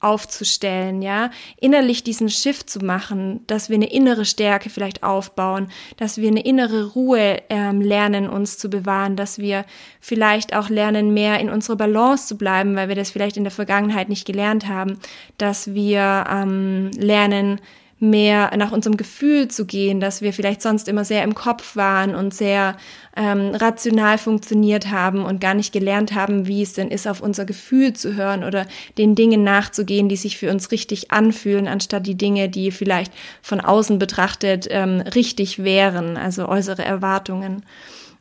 aufzustellen, 0.03 1.03
ja, 1.03 1.31
innerlich 1.61 2.05
diesen 2.05 2.29
Shift 2.29 2.69
zu 2.69 2.81
machen, 2.81 3.41
dass 3.47 3.69
wir 3.69 3.77
eine 3.77 3.93
innere 3.93 4.25
Stärke 4.25 4.71
vielleicht 4.71 5.03
aufbauen, 5.03 5.69
dass 5.97 6.19
wir 6.19 6.29
eine 6.29 6.45
innere 6.45 6.93
Ruhe 6.93 7.43
ähm, 7.49 7.81
lernen, 7.81 8.29
uns 8.29 8.59
zu 8.59 8.69
bewahren, 8.69 9.17
dass 9.17 9.39
wir 9.39 9.65
vielleicht 10.01 10.55
auch 10.55 10.69
lernen, 10.69 11.15
mehr 11.15 11.41
in 11.41 11.51
unserer 11.51 11.77
Balance 11.77 12.27
zu 12.27 12.37
bleiben, 12.37 12.77
weil 12.77 12.89
wir 12.89 12.97
das 12.97 13.11
vielleicht 13.11 13.37
in 13.37 13.45
der 13.45 13.53
Vergangenheit 13.53 14.09
nicht 14.09 14.27
gelernt 14.27 14.69
haben, 14.69 14.99
dass 15.39 15.75
wir 15.75 16.25
ähm, 16.31 16.91
lernen, 16.97 17.61
mehr 18.03 18.51
nach 18.57 18.73
unserem 18.73 18.97
Gefühl 18.97 19.49
zu 19.49 19.65
gehen, 19.65 20.01
dass 20.01 20.23
wir 20.23 20.33
vielleicht 20.33 20.61
sonst 20.61 20.89
immer 20.89 21.05
sehr 21.05 21.23
im 21.23 21.35
Kopf 21.35 21.77
waren 21.77 22.15
und 22.17 22.35
sehr 22.35 22.77
ähm, 23.17 23.55
rational 23.55 24.19
funktioniert 24.19 24.91
haben 24.91 25.25
und 25.25 25.41
gar 25.41 25.55
nicht 25.55 25.73
gelernt 25.73 26.13
haben, 26.13 26.47
wie 26.49 26.63
es 26.63 26.73
denn 26.73 26.89
ist, 26.89 27.07
auf 27.07 27.21
unser 27.21 27.45
Gefühl 27.45 27.93
zu 27.93 28.17
hören 28.17 28.43
oder 28.43 28.67
den 28.99 29.15
Dingen 29.15 29.45
nachzugehen, 29.45 30.09
die 30.09 30.17
sich 30.17 30.37
für 30.37 30.51
uns 30.51 30.73
richtig 30.73 31.13
anfühlen, 31.13 31.69
anstatt 31.69 32.07
die 32.07 32.17
Dinge, 32.17 32.49
die 32.49 32.73
vielleicht 32.73 33.13
von 33.41 33.61
außen 33.61 34.01
betrachtet 34.01 34.67
ähm, 34.71 35.01
richtig 35.01 35.63
wären, 35.63 36.17
also 36.17 36.49
äußere 36.49 36.85
Erwartungen. 36.85 37.65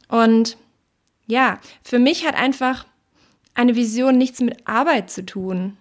Und 0.07 0.57
ja, 1.25 1.59
für 1.81 1.97
mich 1.97 2.27
hat 2.27 2.35
einfach 2.35 2.85
eine 3.55 3.75
Vision 3.75 4.17
nichts 4.17 4.41
mit 4.41 4.67
Arbeit 4.67 5.09
zu 5.09 5.25
tun. 5.25 5.77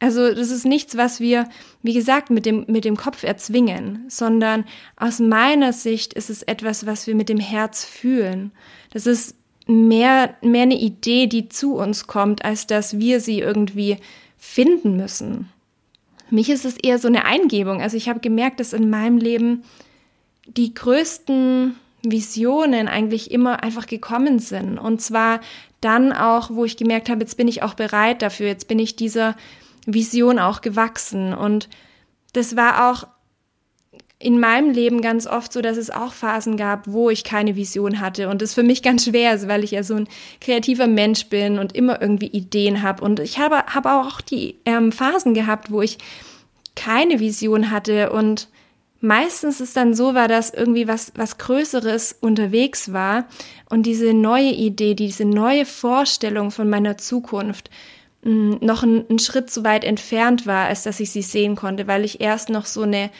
Also 0.00 0.32
das 0.32 0.50
ist 0.50 0.64
nichts, 0.64 0.96
was 0.96 1.18
wir, 1.18 1.48
wie 1.82 1.92
gesagt, 1.92 2.30
mit 2.30 2.46
dem, 2.46 2.64
mit 2.68 2.84
dem 2.84 2.96
Kopf 2.96 3.24
erzwingen, 3.24 4.04
sondern 4.08 4.64
aus 4.96 5.18
meiner 5.18 5.72
Sicht 5.72 6.14
ist 6.14 6.30
es 6.30 6.42
etwas, 6.42 6.86
was 6.86 7.06
wir 7.06 7.16
mit 7.16 7.28
dem 7.28 7.40
Herz 7.40 7.84
fühlen. 7.84 8.52
Das 8.92 9.06
ist 9.06 9.34
mehr, 9.66 10.34
mehr 10.40 10.62
eine 10.62 10.78
Idee, 10.78 11.26
die 11.26 11.48
zu 11.48 11.74
uns 11.74 12.06
kommt, 12.06 12.44
als 12.44 12.66
dass 12.66 12.98
wir 12.98 13.20
sie 13.20 13.40
irgendwie 13.40 13.96
finden 14.38 14.96
müssen. 14.96 15.48
Mich 16.30 16.48
ist 16.48 16.64
es 16.64 16.76
eher 16.76 16.98
so 16.98 17.08
eine 17.08 17.24
Eingebung. 17.24 17.80
Also 17.80 17.96
ich 17.96 18.08
habe 18.08 18.20
gemerkt, 18.20 18.60
dass 18.60 18.72
in 18.72 18.90
meinem 18.90 19.18
Leben 19.18 19.64
die 20.46 20.74
größten 20.74 21.74
Visionen 22.02 22.86
eigentlich 22.86 23.30
immer 23.30 23.62
einfach 23.62 23.86
gekommen 23.86 24.38
sind. 24.38 24.78
Und 24.78 25.00
zwar 25.00 25.40
dann 25.80 26.12
auch, 26.12 26.50
wo 26.50 26.64
ich 26.64 26.76
gemerkt 26.76 27.08
habe, 27.08 27.20
jetzt 27.20 27.36
bin 27.36 27.48
ich 27.48 27.62
auch 27.62 27.74
bereit 27.74 28.22
dafür, 28.22 28.46
jetzt 28.46 28.68
bin 28.68 28.78
ich 28.78 28.96
dieser 28.96 29.36
Vision 29.88 30.38
auch 30.38 30.60
gewachsen. 30.60 31.32
Und 31.34 31.68
das 32.32 32.56
war 32.56 32.90
auch 32.90 33.06
in 34.20 34.40
meinem 34.40 34.70
Leben 34.70 35.00
ganz 35.00 35.26
oft 35.26 35.52
so, 35.52 35.60
dass 35.60 35.76
es 35.76 35.90
auch 35.90 36.12
Phasen 36.12 36.56
gab, 36.56 36.88
wo 36.88 37.08
ich 37.08 37.22
keine 37.22 37.54
Vision 37.54 38.00
hatte 38.00 38.28
und 38.28 38.42
das 38.42 38.52
für 38.52 38.64
mich 38.64 38.82
ganz 38.82 39.04
schwer 39.04 39.32
ist, 39.34 39.46
weil 39.46 39.62
ich 39.62 39.70
ja 39.70 39.84
so 39.84 39.94
ein 39.94 40.08
kreativer 40.40 40.88
Mensch 40.88 41.26
bin 41.26 41.58
und 41.58 41.74
immer 41.76 42.02
irgendwie 42.02 42.26
Ideen 42.26 42.82
habe. 42.82 43.04
Und 43.04 43.20
ich 43.20 43.38
habe, 43.38 43.64
habe 43.66 43.92
auch 43.92 44.20
die 44.20 44.56
ähm, 44.64 44.90
Phasen 44.90 45.34
gehabt, 45.34 45.70
wo 45.70 45.82
ich 45.82 45.98
keine 46.74 47.20
Vision 47.20 47.70
hatte 47.70 48.10
und 48.10 48.48
meistens 49.00 49.60
ist 49.60 49.76
dann 49.76 49.94
so 49.94 50.14
war, 50.14 50.26
dass 50.26 50.50
irgendwie 50.50 50.88
was, 50.88 51.12
was 51.14 51.38
Größeres 51.38 52.18
unterwegs 52.20 52.92
war 52.92 53.26
und 53.68 53.84
diese 53.84 54.14
neue 54.14 54.50
Idee, 54.50 54.94
diese 54.94 55.24
neue 55.24 55.64
Vorstellung 55.64 56.50
von 56.50 56.68
meiner 56.68 56.98
Zukunft 56.98 57.70
noch 58.28 58.82
einen 58.82 59.18
Schritt 59.18 59.50
zu 59.50 59.64
weit 59.64 59.84
entfernt 59.84 60.46
war, 60.46 60.66
als 60.66 60.82
dass 60.82 61.00
ich 61.00 61.10
sie 61.10 61.22
sehen 61.22 61.56
konnte, 61.56 61.86
weil 61.86 62.04
ich 62.04 62.20
erst 62.20 62.50
noch 62.50 62.66
so 62.66 62.82
eine 62.82 63.10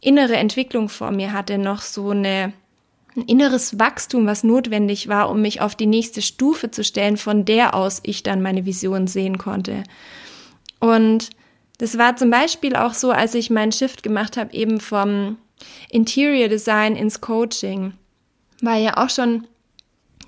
innere 0.00 0.36
Entwicklung 0.36 0.88
vor 0.88 1.10
mir 1.10 1.32
hatte, 1.32 1.58
noch 1.58 1.80
so 1.80 2.10
eine, 2.10 2.52
ein 3.16 3.22
inneres 3.22 3.78
Wachstum, 3.78 4.26
was 4.26 4.44
notwendig 4.44 5.08
war, 5.08 5.30
um 5.30 5.42
mich 5.42 5.60
auf 5.60 5.74
die 5.74 5.86
nächste 5.86 6.22
Stufe 6.22 6.70
zu 6.70 6.84
stellen, 6.84 7.16
von 7.16 7.44
der 7.44 7.74
aus 7.74 8.00
ich 8.02 8.22
dann 8.22 8.42
meine 8.42 8.66
Vision 8.66 9.06
sehen 9.06 9.38
konnte. 9.38 9.84
Und 10.80 11.30
das 11.78 11.98
war 11.98 12.16
zum 12.16 12.30
Beispiel 12.30 12.76
auch 12.76 12.94
so, 12.94 13.10
als 13.10 13.34
ich 13.34 13.50
meinen 13.50 13.72
Shift 13.72 14.02
gemacht 14.02 14.36
habe, 14.36 14.52
eben 14.52 14.80
vom 14.80 15.38
Interior 15.90 16.48
Design 16.48 16.96
ins 16.96 17.20
Coaching, 17.20 17.94
war 18.60 18.76
ja 18.76 18.96
auch 18.96 19.10
schon 19.10 19.46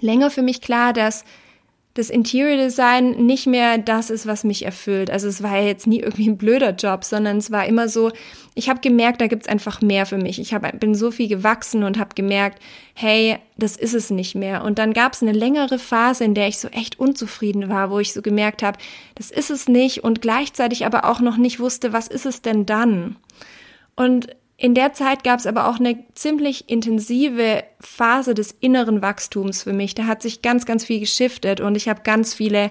länger 0.00 0.30
für 0.30 0.42
mich 0.42 0.60
klar, 0.60 0.92
dass 0.92 1.24
das 1.94 2.10
Interior 2.10 2.56
Design 2.56 3.12
nicht 3.24 3.46
mehr 3.46 3.78
das 3.78 4.10
ist, 4.10 4.26
was 4.26 4.42
mich 4.42 4.64
erfüllt. 4.64 5.10
Also 5.10 5.28
es 5.28 5.44
war 5.44 5.56
ja 5.56 5.66
jetzt 5.66 5.86
nie 5.86 6.00
irgendwie 6.00 6.28
ein 6.28 6.36
blöder 6.36 6.70
Job, 6.72 7.04
sondern 7.04 7.36
es 7.36 7.52
war 7.52 7.66
immer 7.66 7.88
so, 7.88 8.10
ich 8.56 8.68
habe 8.68 8.80
gemerkt, 8.80 9.20
da 9.20 9.28
gibt's 9.28 9.48
einfach 9.48 9.80
mehr 9.80 10.04
für 10.04 10.18
mich. 10.18 10.40
Ich 10.40 10.52
hab, 10.52 10.80
bin 10.80 10.96
so 10.96 11.12
viel 11.12 11.28
gewachsen 11.28 11.84
und 11.84 11.96
habe 11.96 12.16
gemerkt, 12.16 12.60
hey, 12.94 13.38
das 13.56 13.76
ist 13.76 13.94
es 13.94 14.10
nicht 14.10 14.34
mehr. 14.34 14.64
Und 14.64 14.80
dann 14.80 14.92
gab's 14.92 15.22
eine 15.22 15.32
längere 15.32 15.78
Phase, 15.78 16.24
in 16.24 16.34
der 16.34 16.48
ich 16.48 16.58
so 16.58 16.66
echt 16.68 16.98
unzufrieden 16.98 17.68
war, 17.68 17.90
wo 17.90 18.00
ich 18.00 18.12
so 18.12 18.22
gemerkt 18.22 18.64
habe, 18.64 18.78
das 19.14 19.30
ist 19.30 19.50
es 19.50 19.68
nicht 19.68 20.02
und 20.02 20.20
gleichzeitig 20.20 20.86
aber 20.86 21.04
auch 21.04 21.20
noch 21.20 21.36
nicht 21.36 21.60
wusste, 21.60 21.92
was 21.92 22.08
ist 22.08 22.26
es 22.26 22.42
denn 22.42 22.66
dann? 22.66 23.16
Und 23.94 24.34
in 24.56 24.74
der 24.74 24.92
Zeit 24.92 25.24
gab 25.24 25.40
es 25.40 25.46
aber 25.46 25.68
auch 25.68 25.80
eine 25.80 26.04
ziemlich 26.14 26.68
intensive 26.70 27.64
Phase 27.80 28.34
des 28.34 28.52
inneren 28.52 29.02
Wachstums 29.02 29.64
für 29.64 29.72
mich. 29.72 29.94
Da 29.94 30.06
hat 30.06 30.22
sich 30.22 30.42
ganz, 30.42 30.64
ganz 30.64 30.84
viel 30.84 31.00
geschiftet 31.00 31.60
und 31.60 31.74
ich 31.74 31.88
habe 31.88 32.02
ganz 32.04 32.34
viele 32.34 32.70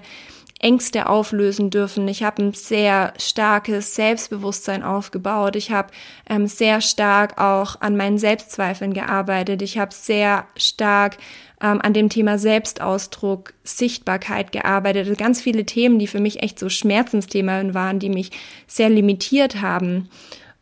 Ängste 0.60 1.10
auflösen 1.10 1.68
dürfen. 1.68 2.08
Ich 2.08 2.22
habe 2.22 2.42
ein 2.42 2.54
sehr 2.54 3.12
starkes 3.18 3.94
Selbstbewusstsein 3.96 4.82
aufgebaut. 4.82 5.56
Ich 5.56 5.70
habe 5.70 5.92
ähm, 6.26 6.46
sehr 6.46 6.80
stark 6.80 7.38
auch 7.38 7.82
an 7.82 7.98
meinen 7.98 8.16
Selbstzweifeln 8.16 8.94
gearbeitet. 8.94 9.60
Ich 9.60 9.76
habe 9.76 9.92
sehr 9.92 10.46
stark 10.56 11.18
ähm, 11.60 11.82
an 11.82 11.92
dem 11.92 12.08
Thema 12.08 12.38
Selbstausdruck, 12.38 13.52
Sichtbarkeit 13.62 14.52
gearbeitet. 14.52 15.06
Also 15.06 15.22
ganz 15.22 15.42
viele 15.42 15.66
Themen, 15.66 15.98
die 15.98 16.06
für 16.06 16.20
mich 16.20 16.42
echt 16.42 16.58
so 16.58 16.70
Schmerzensthemen 16.70 17.74
waren, 17.74 17.98
die 17.98 18.08
mich 18.08 18.30
sehr 18.66 18.88
limitiert 18.88 19.60
haben. 19.60 20.08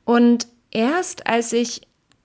Und 0.04 0.48
erst 0.72 1.26
als 1.26 1.52
ich 1.52 1.82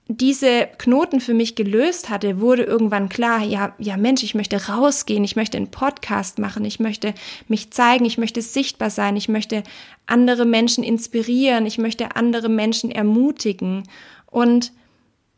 diese 0.10 0.70
Knoten 0.78 1.20
für 1.20 1.34
mich 1.34 1.56
gelöst 1.56 2.10
hatte, 2.10 2.40
wurde 2.40 2.64
irgendwann 2.64 3.10
klar, 3.10 3.44
ja, 3.44 3.74
ja 3.78 3.98
Mensch, 3.98 4.24
ich 4.24 4.36
möchte 4.36 4.68
rausgehen, 4.68 5.24
ich 5.24 5.36
möchte 5.36 5.58
einen 5.58 5.70
Podcast 5.70 6.40
machen, 6.40 6.64
ich 6.64 6.80
möchte 6.80 7.14
mich 7.50 7.72
zeigen, 7.72 8.06
ich 8.06 8.18
möchte 8.18 8.42
sichtbar 8.42 8.90
sein, 8.90 9.18
ich 9.18 9.28
möchte 9.28 9.64
andere 10.06 10.46
Menschen 10.46 10.84
inspirieren, 10.84 11.66
ich 11.66 11.78
möchte 11.78 12.16
andere 12.16 12.48
Menschen 12.48 12.90
ermutigen. 12.90 13.84
Und 14.28 14.72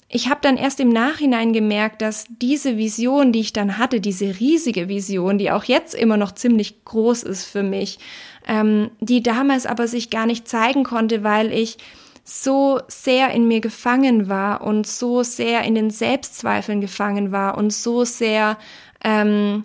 ich 0.07 0.29
habe 0.29 0.39
dann 0.43 0.57
erst 0.57 0.79
im 0.79 0.89
Nachhinein 0.89 1.51
gemerkt, 1.51 2.03
dass 2.03 2.25
diese 2.41 2.77
Vision, 2.77 3.31
die 3.31 3.39
ich 3.39 3.53
dann 3.53 3.79
hatte, 3.79 4.01
diese 4.01 4.39
riesige 4.39 4.87
Vision, 4.87 5.39
die 5.39 5.49
auch 5.49 5.63
jetzt 5.63 5.95
immer 5.95 6.17
noch 6.17 6.33
ziemlich 6.33 6.85
groß 6.85 7.23
ist 7.23 7.45
für 7.45 7.63
mich, 7.63 7.97
ähm, 8.47 8.91
die 8.99 9.23
damals 9.23 9.65
aber 9.65 9.87
sich 9.87 10.11
gar 10.11 10.27
nicht 10.27 10.47
zeigen 10.47 10.83
konnte, 10.83 11.23
weil 11.23 11.51
ich 11.51 11.77
so 12.29 12.79
sehr 12.88 13.31
in 13.31 13.48
mir 13.48 13.59
gefangen 13.59 14.29
war 14.29 14.62
und 14.62 14.86
so 14.86 15.24
sehr 15.24 15.63
in 15.63 15.74
den 15.74 15.89
Selbstzweifeln 15.89 16.79
gefangen 16.79 17.31
war 17.31 17.57
und 17.57 17.74
so 17.74 18.05
sehr, 18.05 18.59
ähm, 19.03 19.63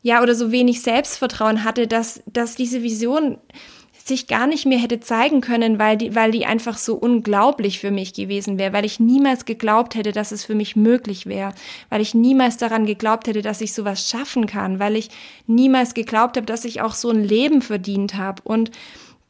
ja, 0.00 0.22
oder 0.22 0.34
so 0.34 0.50
wenig 0.50 0.80
Selbstvertrauen 0.80 1.62
hatte, 1.62 1.86
dass, 1.86 2.22
dass 2.26 2.56
diese 2.56 2.82
Vision 2.82 3.36
sich 4.02 4.28
gar 4.28 4.46
nicht 4.46 4.64
mehr 4.64 4.78
hätte 4.78 5.00
zeigen 5.00 5.42
können, 5.42 5.78
weil 5.78 5.98
die, 5.98 6.14
weil 6.14 6.30
die 6.30 6.46
einfach 6.46 6.78
so 6.78 6.94
unglaublich 6.94 7.80
für 7.80 7.90
mich 7.90 8.14
gewesen 8.14 8.56
wäre, 8.56 8.72
weil 8.72 8.84
ich 8.84 8.98
niemals 8.98 9.44
geglaubt 9.44 9.94
hätte, 9.94 10.12
dass 10.12 10.32
es 10.32 10.44
für 10.44 10.54
mich 10.54 10.74
möglich 10.74 11.26
wäre, 11.26 11.52
weil 11.90 12.00
ich 12.00 12.14
niemals 12.14 12.56
daran 12.56 12.86
geglaubt 12.86 13.26
hätte, 13.26 13.42
dass 13.42 13.60
ich 13.60 13.74
sowas 13.74 14.08
schaffen 14.08 14.46
kann, 14.46 14.78
weil 14.78 14.96
ich 14.96 15.10
niemals 15.46 15.92
geglaubt 15.92 16.36
habe, 16.36 16.46
dass 16.46 16.64
ich 16.64 16.80
auch 16.80 16.94
so 16.94 17.10
ein 17.10 17.24
Leben 17.24 17.60
verdient 17.60 18.14
habe. 18.14 18.40
Und 18.44 18.70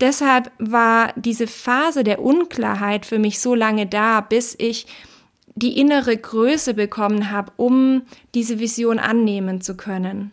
Deshalb 0.01 0.51
war 0.59 1.13
diese 1.17 1.47
Phase 1.47 2.05
der 2.05 2.21
Unklarheit 2.21 3.07
für 3.07 3.19
mich 3.19 3.41
so 3.41 3.55
lange 3.55 3.87
da, 3.87 4.21
bis 4.21 4.55
ich 4.59 4.87
die 5.55 5.79
innere 5.79 6.17
Größe 6.17 6.75
bekommen 6.75 7.31
habe, 7.31 7.53
um 7.57 8.03
diese 8.35 8.61
Vision 8.61 8.99
annehmen 8.99 9.63
zu 9.63 9.77
können. 9.77 10.33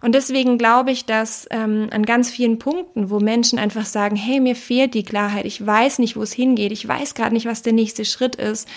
Und 0.00 0.16
deswegen 0.16 0.58
glaube 0.58 0.90
ich, 0.90 1.06
dass 1.06 1.46
ähm, 1.50 1.88
an 1.92 2.04
ganz 2.04 2.30
vielen 2.30 2.58
Punkten, 2.58 3.08
wo 3.08 3.20
Menschen 3.20 3.58
einfach 3.58 3.86
sagen, 3.86 4.16
hey, 4.16 4.40
mir 4.40 4.56
fehlt 4.56 4.94
die 4.94 5.04
Klarheit, 5.04 5.46
ich 5.46 5.64
weiß 5.64 6.00
nicht, 6.00 6.16
wo 6.16 6.22
es 6.22 6.32
hingeht, 6.32 6.72
ich 6.72 6.86
weiß 6.86 7.14
gerade 7.14 7.32
nicht, 7.32 7.46
was 7.46 7.62
der 7.62 7.72
nächste 7.72 8.04
Schritt 8.04 8.34
ist, 8.34 8.68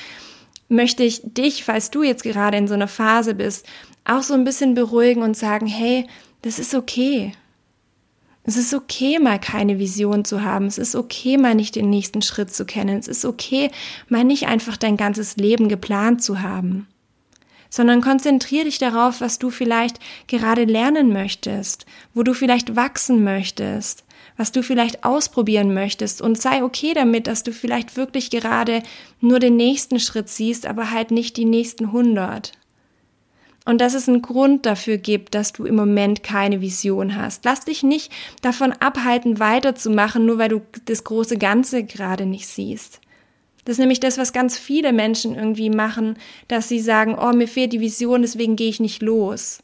möchte 0.70 1.04
ich 1.04 1.22
dich, 1.24 1.64
falls 1.64 1.90
du 1.90 2.04
jetzt 2.04 2.24
gerade 2.24 2.58
in 2.58 2.68
so 2.68 2.76
einer 2.76 2.88
Phase 2.88 3.34
bist, 3.34 3.66
auch 4.06 4.22
so 4.22 4.36
ein 4.36 4.44
bisschen 4.44 4.76
beruhigen 4.76 5.24
und 5.24 5.36
sagen, 5.36 5.66
hey, 5.66 6.06
das 6.44 6.60
ist 6.60 6.76
okay. 6.76 7.34
Es 8.48 8.58
ist 8.58 8.76
okay, 8.76 9.18
mal 9.18 9.40
keine 9.40 9.80
Vision 9.80 10.24
zu 10.24 10.44
haben. 10.44 10.68
Es 10.68 10.78
ist 10.78 10.96
okay, 10.96 11.38
mal 11.38 11.56
nicht 11.56 11.76
den 11.76 11.90
nächsten 11.90 12.22
Schritt 12.22 12.54
zu 12.54 12.66
kennen. 12.66 13.00
Es 13.00 13.08
ist 13.08 13.26
okay, 13.26 13.72
mal 14.08 14.24
nicht 14.24 14.48
einfach 14.48 14.78
dein 14.78 14.98
ganzes 14.98 15.36
Leben 15.38 15.68
geplant 15.68 16.22
zu 16.22 16.42
haben. 16.42 16.88
Sondern 17.72 18.02
konzentrier 18.02 18.64
dich 18.64 18.78
darauf, 18.78 19.20
was 19.20 19.40
du 19.40 19.50
vielleicht 19.50 20.00
gerade 20.28 20.66
lernen 20.66 21.12
möchtest, 21.12 21.88
wo 22.14 22.22
du 22.22 22.36
vielleicht 22.36 22.76
wachsen 22.76 23.24
möchtest, 23.24 24.04
was 24.38 24.52
du 24.52 24.62
vielleicht 24.62 25.04
ausprobieren 25.04 25.74
möchtest 25.74 26.22
und 26.22 26.40
sei 26.40 26.64
okay 26.64 26.94
damit, 26.94 27.26
dass 27.26 27.42
du 27.42 27.52
vielleicht 27.52 27.98
wirklich 27.98 28.30
gerade 28.30 28.84
nur 29.22 29.40
den 29.40 29.56
nächsten 29.56 30.00
Schritt 30.00 30.30
siehst, 30.30 30.68
aber 30.68 30.92
halt 30.92 31.10
nicht 31.10 31.36
die 31.38 31.46
nächsten 31.46 31.92
hundert. 31.92 32.52
Und 33.66 33.82
dass 33.82 33.96
es 33.96 34.08
einen 34.08 34.22
Grund 34.22 34.66
dafür 34.66 34.98
gibt, 34.98 35.34
dass 35.34 35.52
du 35.52 35.66
im 35.66 35.76
Moment 35.76 36.22
keine 36.22 36.62
Vision 36.62 37.16
hast. 37.16 37.46
Lass 37.46 37.66
dich 37.66 37.82
nicht 37.82 38.12
davon 38.42 38.74
abhalten, 38.74 39.40
weiterzumachen, 39.40 40.26
nur 40.26 40.38
weil 40.38 40.50
du 40.50 40.62
das 40.86 41.04
große 41.04 41.38
Ganze 41.38 41.84
gerade 41.84 42.26
nicht 42.28 42.48
siehst. 42.48 43.02
Das 43.66 43.74
ist 43.74 43.80
nämlich 43.80 44.00
das, 44.00 44.20
was 44.20 44.32
ganz 44.32 44.60
viele 44.60 44.94
Menschen 44.94 45.34
irgendwie 45.34 45.72
machen, 45.72 46.18
dass 46.48 46.70
sie 46.70 46.80
sagen, 46.80 47.18
oh, 47.20 47.34
mir 47.34 47.48
fehlt 47.48 47.74
die 47.74 47.80
Vision, 47.80 48.22
deswegen 48.22 48.56
gehe 48.56 48.70
ich 48.70 48.80
nicht 48.80 49.02
los 49.02 49.60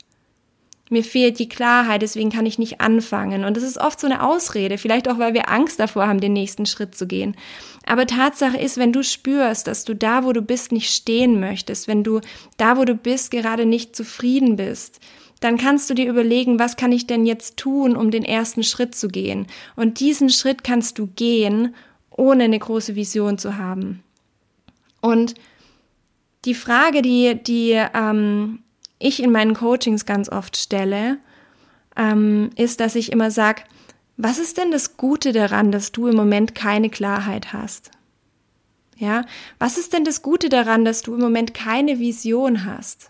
mir 0.92 1.04
fehlt 1.04 1.40
die 1.40 1.50
Klarheit, 1.50 2.02
deswegen 2.02 2.30
kann 2.30 2.46
ich 2.46 2.60
nicht 2.60 2.82
anfangen. 2.82 3.46
Und 3.46 3.56
das 3.56 3.64
ist 3.64 3.80
oft 3.80 4.00
so 4.00 4.08
eine 4.08 4.24
Ausrede, 4.24 4.78
vielleicht 4.78 5.10
auch, 5.10 5.18
weil 5.18 5.34
wir 5.34 5.50
Angst 5.50 5.80
davor 5.80 6.08
haben, 6.08 6.20
den 6.20 6.34
nächsten 6.34 6.66
Schritt 6.66 6.96
zu 6.96 7.08
gehen. 7.08 7.36
Aber 7.86 8.06
Tatsache 8.06 8.58
ist, 8.58 8.78
wenn 8.78 8.94
du 8.94 9.04
spürst, 9.04 9.68
dass 9.68 9.86
du 9.86 9.96
da, 9.96 10.24
wo 10.24 10.34
du 10.34 10.42
bist, 10.42 10.72
nicht 10.72 10.94
stehen 10.94 11.40
möchtest, 11.40 11.88
wenn 11.88 12.04
du 12.04 12.20
da, 12.58 12.78
wo 12.78 12.86
du 12.86 12.96
bist, 12.96 13.32
gerade 13.32 13.66
nicht 13.66 13.96
zufrieden 13.96 14.58
bist, 14.58 15.00
dann 15.40 15.58
kannst 15.58 15.90
du 15.90 15.94
dir 15.94 16.10
überlegen, 16.10 16.60
was 16.60 16.76
kann 16.76 16.92
ich 16.92 17.08
denn 17.08 17.26
jetzt 17.26 17.58
tun, 17.58 17.96
um 17.96 18.12
den 18.12 18.24
ersten 18.24 18.64
Schritt 18.64 18.94
zu 18.94 19.08
gehen. 19.08 19.48
Und 19.76 20.00
diesen 20.00 20.30
Schritt 20.30 20.64
kannst 20.64 21.00
du 21.00 21.08
gehen, 21.08 21.74
ohne 22.12 22.44
eine 22.44 22.60
große 22.60 22.96
Vision 22.96 23.38
zu 23.38 23.58
haben. 23.58 24.04
Und 25.02 25.34
die 26.46 26.54
Frage, 26.54 27.02
die, 27.02 27.42
die 27.42 27.72
ähm, 27.94 28.60
ich 29.02 29.22
in 29.22 29.32
meinen 29.32 29.54
Coachings 29.54 30.06
ganz 30.06 30.30
oft 30.30 30.58
stelle, 30.58 31.18
ähm, 31.98 32.52
ist, 32.56 32.80
dass 32.80 32.96
ich 32.96 33.12
immer 33.12 33.32
sage, 33.32 33.64
was 34.18 34.40
ist 34.40 34.58
denn 34.58 34.72
das 34.72 34.98
Gute 34.98 35.32
daran, 35.32 35.72
dass 35.72 35.92
du 35.92 36.08
im 36.08 36.16
Moment 36.16 36.56
keine 36.56 36.90
Klarheit 36.90 37.54
hast? 37.54 37.92
Ja, 38.98 39.26
was 39.58 39.78
ist 39.78 39.94
denn 39.94 40.06
das 40.06 40.22
Gute 40.22 40.48
daran, 40.48 40.86
dass 40.86 41.02
du 41.02 41.16
im 41.16 41.22
Moment 41.22 41.56
keine 41.56 41.98
Vision 41.98 42.66
hast? 42.66 43.10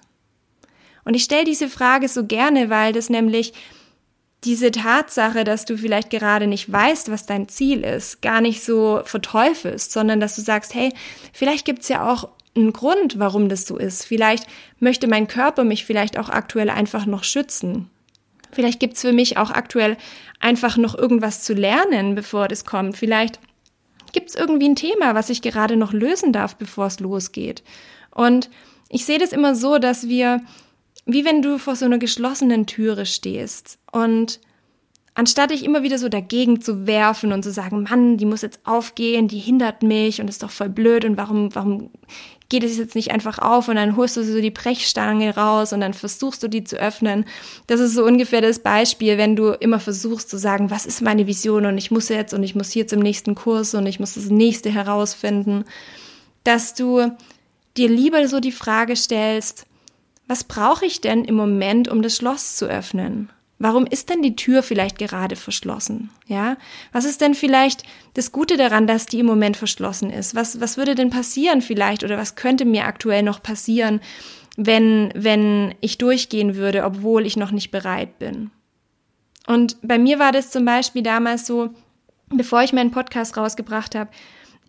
Und 1.04 1.16
ich 1.16 1.24
stelle 1.24 1.44
diese 1.44 1.68
Frage 1.68 2.08
so 2.08 2.26
gerne, 2.26 2.70
weil 2.70 2.94
das 2.94 3.10
nämlich 3.10 3.54
diese 4.44 4.72
Tatsache, 4.72 5.44
dass 5.44 5.66
du 5.66 5.78
vielleicht 5.78 6.10
gerade 6.10 6.48
nicht 6.48 6.72
weißt, 6.72 7.12
was 7.12 7.26
dein 7.26 7.48
Ziel 7.48 7.84
ist, 7.84 8.22
gar 8.22 8.42
nicht 8.42 8.64
so 8.64 9.02
verteufelst, 9.04 9.92
sondern 9.92 10.20
dass 10.20 10.36
du 10.36 10.42
sagst, 10.42 10.74
hey, 10.74 10.94
vielleicht 11.34 11.66
gibt's 11.66 11.90
ja 11.90 12.10
auch 12.12 12.30
einen 12.56 12.74
Grund, 12.74 13.20
warum 13.20 13.50
das 13.50 13.66
so 13.66 13.78
ist. 13.78 14.06
Vielleicht 14.06 14.46
möchte 14.80 15.08
mein 15.08 15.28
Körper 15.28 15.64
mich 15.64 15.86
vielleicht 15.86 16.18
auch 16.20 16.30
aktuell 16.30 16.70
einfach 16.70 17.06
noch 17.06 17.24
schützen. 17.24 17.90
Vielleicht 18.52 18.80
gibt's 18.80 19.02
für 19.02 19.14
mich 19.14 19.38
auch 19.38 19.52
aktuell 19.52 19.98
einfach 20.40 20.78
noch 20.78 20.96
irgendwas 20.96 21.44
zu 21.44 21.54
lernen, 21.54 22.16
bevor 22.16 22.48
das 22.48 22.66
kommt. 22.66 22.98
Vielleicht 22.98 23.40
gibt's 24.12 24.36
irgendwie 24.36 24.68
ein 24.68 24.76
Thema, 24.76 25.16
was 25.16 25.30
ich 25.30 25.42
gerade 25.42 25.78
noch 25.78 25.94
lösen 25.94 26.34
darf, 26.34 26.58
bevor 26.58 26.88
es 26.88 27.00
losgeht. 27.00 27.64
Und 28.14 28.50
ich 28.90 29.06
sehe 29.06 29.20
das 29.20 29.32
immer 29.32 29.56
so, 29.56 29.78
dass 29.78 30.10
wir, 30.10 30.42
wie 31.06 31.24
wenn 31.24 31.42
du 31.42 31.58
vor 31.58 31.78
so 31.78 31.86
einer 31.86 31.98
geschlossenen 31.98 32.68
Türe 32.68 33.06
stehst 33.06 33.80
und 33.92 34.42
anstatt 35.14 35.52
dich 35.52 35.64
immer 35.66 35.84
wieder 35.84 35.98
so 35.98 36.10
dagegen 36.10 36.62
zu 36.62 36.88
werfen 36.88 37.34
und 37.34 37.44
zu 37.44 37.52
sagen, 37.52 37.84
Mann, 37.84 38.18
die 38.18 38.26
muss 38.26 38.42
jetzt 38.42 38.62
aufgehen, 38.64 39.28
die 39.28 39.40
hindert 39.40 39.84
mich 39.84 40.22
und 40.22 40.30
ist 40.30 40.44
doch 40.44 40.52
voll 40.52 40.70
blöd 40.70 41.06
und 41.06 41.18
warum, 41.18 41.54
warum 41.54 41.90
geht 42.52 42.64
es 42.64 42.78
jetzt 42.78 42.96
nicht 42.96 43.12
einfach 43.12 43.40
auf 43.40 43.70
und 43.70 43.78
dann 43.78 43.96
holst 43.96 44.18
du 44.18 44.24
so 44.24 44.42
die 44.42 44.52
Brechstange 44.52 45.36
raus 45.36 45.72
und 45.72 45.80
dann 45.80 45.94
versuchst 45.94 46.44
du 46.44 46.50
die 46.50 46.66
zu 46.66 46.78
öffnen. 46.78 47.26
Das 47.68 47.80
ist 47.80 47.94
so 47.94 48.04
ungefähr 48.04 48.42
das 48.42 48.60
Beispiel, 48.60 49.18
wenn 49.18 49.38
du 49.38 49.52
immer 49.52 49.80
versuchst 49.80 50.30
zu 50.30 50.38
sagen, 50.38 50.70
was 50.70 50.86
ist 50.86 51.02
meine 51.02 51.28
Vision 51.28 51.66
und 51.66 51.78
ich 51.78 51.92
muss 51.92 52.10
jetzt 52.10 52.34
und 52.34 52.44
ich 52.44 52.54
muss 52.54 52.70
hier 52.70 52.88
zum 52.88 53.00
nächsten 53.00 53.36
Kurs 53.36 53.74
und 53.74 53.86
ich 53.86 54.02
muss 54.02 54.16
das 54.16 54.26
nächste 54.26 54.70
herausfinden, 54.70 55.64
dass 56.44 56.74
du 56.74 57.12
dir 57.78 57.88
lieber 57.88 58.28
so 58.28 58.42
die 58.42 58.52
Frage 58.52 58.98
stellst, 58.98 59.66
was 60.28 60.44
brauche 60.44 60.86
ich 60.86 61.00
denn 61.00 61.24
im 61.24 61.36
Moment, 61.36 61.88
um 61.88 62.02
das 62.02 62.18
Schloss 62.18 62.58
zu 62.58 62.66
öffnen? 62.66 63.30
Warum 63.64 63.86
ist 63.86 64.10
denn 64.10 64.24
die 64.24 64.36
Tür 64.36 64.64
vielleicht 64.64 64.98
gerade 64.98 65.36
verschlossen? 65.36 66.10
Ja? 66.26 66.58
Was 66.94 67.06
ist 67.06 67.22
denn 67.22 67.36
vielleicht 67.36 67.84
das 68.16 68.32
Gute 68.32 68.58
daran, 68.58 68.88
dass 68.88 69.06
die 69.06 69.20
im 69.20 69.28
Moment 69.28 69.56
verschlossen 69.56 70.10
ist? 70.10 70.34
Was, 70.34 70.60
was 70.60 70.78
würde 70.78 70.96
denn 70.96 71.12
passieren 71.12 71.62
vielleicht 71.62 72.04
oder 72.04 72.18
was 72.18 72.34
könnte 72.34 72.66
mir 72.66 72.86
aktuell 72.86 73.22
noch 73.22 73.44
passieren, 73.44 74.02
wenn, 74.58 75.12
wenn 75.14 75.76
ich 75.80 76.00
durchgehen 76.00 76.56
würde, 76.56 76.84
obwohl 76.84 77.28
ich 77.28 77.38
noch 77.38 77.52
nicht 77.52 77.70
bereit 77.70 78.18
bin? 78.18 78.50
Und 79.46 79.78
bei 79.84 80.00
mir 80.00 80.18
war 80.18 80.32
das 80.32 80.50
zum 80.50 80.66
Beispiel 80.66 81.04
damals 81.04 81.46
so, 81.46 81.70
bevor 82.30 82.64
ich 82.64 82.74
meinen 82.74 82.90
Podcast 82.90 83.38
rausgebracht 83.38 83.94
habe, 83.94 84.10